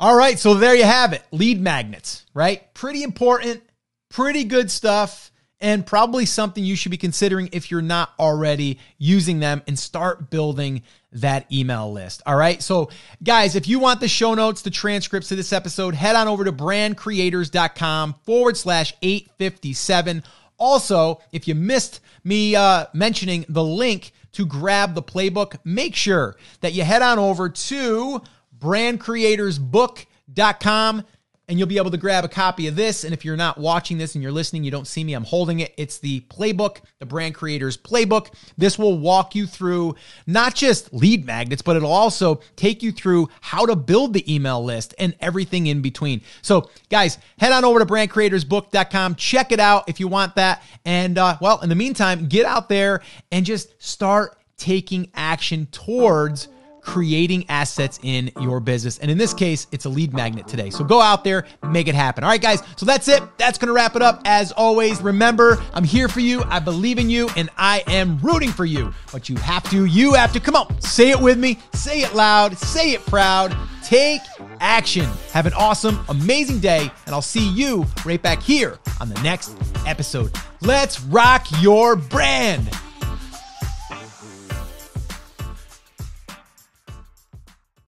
All 0.00 0.16
right. 0.16 0.38
So 0.38 0.54
there 0.54 0.74
you 0.74 0.84
have 0.84 1.12
it 1.12 1.22
lead 1.30 1.60
magnets, 1.60 2.26
right? 2.34 2.72
Pretty 2.74 3.02
important, 3.02 3.62
pretty 4.08 4.44
good 4.44 4.70
stuff, 4.70 5.30
and 5.60 5.84
probably 5.84 6.24
something 6.24 6.62
you 6.62 6.76
should 6.76 6.90
be 6.90 6.96
considering 6.96 7.48
if 7.52 7.70
you're 7.70 7.82
not 7.82 8.12
already 8.18 8.78
using 8.98 9.40
them 9.40 9.62
and 9.66 9.78
start 9.78 10.30
building 10.30 10.82
that 11.12 11.50
email 11.52 11.92
list. 11.92 12.22
All 12.26 12.36
right. 12.36 12.62
So, 12.62 12.90
guys, 13.22 13.56
if 13.56 13.66
you 13.66 13.78
want 13.78 14.00
the 14.00 14.08
show 14.08 14.34
notes, 14.34 14.60
the 14.62 14.70
transcripts 14.70 15.28
to 15.28 15.36
this 15.36 15.52
episode, 15.52 15.94
head 15.94 16.16
on 16.16 16.28
over 16.28 16.44
to 16.44 16.52
brandcreators.com 16.52 18.14
forward 18.24 18.56
slash 18.56 18.94
857. 19.02 20.22
Also, 20.58 21.20
if 21.32 21.48
you 21.48 21.54
missed 21.54 22.00
me 22.24 22.54
uh, 22.54 22.84
mentioning 22.92 23.46
the 23.48 23.64
link 23.64 24.12
to 24.32 24.44
grab 24.44 24.94
the 24.94 25.02
playbook, 25.02 25.56
make 25.64 25.96
sure 25.96 26.36
that 26.60 26.74
you 26.74 26.84
head 26.84 27.00
on 27.02 27.18
over 27.18 27.48
to 27.48 28.20
brandcreatorsbook.com. 28.58 31.04
and 31.48 31.58
you'll 31.58 31.68
be 31.68 31.78
able 31.78 31.90
to 31.90 31.96
grab 31.96 32.24
a 32.24 32.28
copy 32.28 32.66
of 32.66 32.76
this. 32.76 33.04
And 33.04 33.14
if 33.14 33.24
you're 33.24 33.36
not 33.36 33.58
watching 33.58 33.98
this 33.98 34.14
and 34.14 34.22
you're 34.22 34.32
listening, 34.32 34.64
you 34.64 34.70
don't 34.70 34.86
see 34.86 35.02
me, 35.02 35.14
I'm 35.14 35.24
holding 35.24 35.60
it. 35.60 35.72
It's 35.76 35.98
the 35.98 36.20
playbook, 36.22 36.78
the 36.98 37.06
brand 37.06 37.34
creators 37.34 37.76
playbook. 37.76 38.32
This 38.56 38.78
will 38.78 38.98
walk 38.98 39.34
you 39.34 39.46
through 39.46 39.96
not 40.26 40.54
just 40.54 40.92
lead 40.92 41.24
magnets, 41.24 41.62
but 41.62 41.76
it'll 41.76 41.90
also 41.90 42.40
take 42.56 42.82
you 42.82 42.92
through 42.92 43.28
how 43.40 43.64
to 43.64 43.74
build 43.74 44.12
the 44.12 44.32
email 44.32 44.62
list 44.62 44.94
and 44.98 45.14
everything 45.20 45.66
in 45.66 45.80
between. 45.80 46.20
So, 46.42 46.70
guys, 46.90 47.18
head 47.38 47.52
on 47.52 47.64
over 47.64 47.78
to 47.78 47.86
brandcreatorsbook.com. 47.86 49.14
Check 49.14 49.52
it 49.52 49.60
out 49.60 49.88
if 49.88 50.00
you 50.00 50.08
want 50.08 50.34
that. 50.36 50.62
And, 50.84 51.16
uh, 51.16 51.38
well, 51.40 51.60
in 51.60 51.68
the 51.68 51.74
meantime, 51.74 52.26
get 52.26 52.44
out 52.44 52.68
there 52.68 53.00
and 53.32 53.46
just 53.46 53.82
start 53.82 54.36
taking 54.58 55.10
action 55.14 55.66
towards 55.70 56.48
creating 56.80 57.44
assets 57.48 57.98
in 58.02 58.30
your 58.40 58.60
business. 58.60 58.98
And 58.98 59.10
in 59.10 59.18
this 59.18 59.34
case, 59.34 59.66
it's 59.72 59.84
a 59.84 59.88
lead 59.88 60.12
magnet 60.12 60.48
today. 60.48 60.70
So 60.70 60.84
go 60.84 61.00
out 61.00 61.24
there, 61.24 61.46
make 61.68 61.88
it 61.88 61.94
happen. 61.94 62.24
All 62.24 62.30
right, 62.30 62.40
guys. 62.40 62.62
So 62.76 62.86
that's 62.86 63.08
it. 63.08 63.22
That's 63.38 63.58
going 63.58 63.68
to 63.68 63.72
wrap 63.72 63.96
it 63.96 64.02
up. 64.02 64.22
As 64.24 64.52
always, 64.52 65.00
remember, 65.00 65.62
I'm 65.74 65.84
here 65.84 66.08
for 66.08 66.20
you. 66.20 66.42
I 66.44 66.58
believe 66.58 66.98
in 66.98 67.10
you 67.10 67.28
and 67.36 67.50
I 67.56 67.82
am 67.86 68.18
rooting 68.18 68.50
for 68.50 68.64
you. 68.64 68.92
But 69.12 69.28
you 69.28 69.36
have 69.36 69.68
to, 69.70 69.84
you 69.84 70.14
have 70.14 70.32
to, 70.32 70.40
come 70.40 70.56
on, 70.56 70.80
say 70.80 71.10
it 71.10 71.20
with 71.20 71.38
me, 71.38 71.58
say 71.74 72.02
it 72.02 72.14
loud, 72.14 72.56
say 72.56 72.92
it 72.92 73.04
proud, 73.06 73.56
take 73.84 74.20
action. 74.60 75.06
Have 75.32 75.46
an 75.46 75.54
awesome, 75.54 75.98
amazing 76.08 76.60
day. 76.60 76.90
And 77.06 77.14
I'll 77.14 77.22
see 77.22 77.48
you 77.50 77.86
right 78.04 78.20
back 78.20 78.42
here 78.42 78.78
on 79.00 79.08
the 79.08 79.20
next 79.22 79.56
episode. 79.86 80.34
Let's 80.60 81.00
rock 81.00 81.46
your 81.60 81.96
brand. 81.96 82.68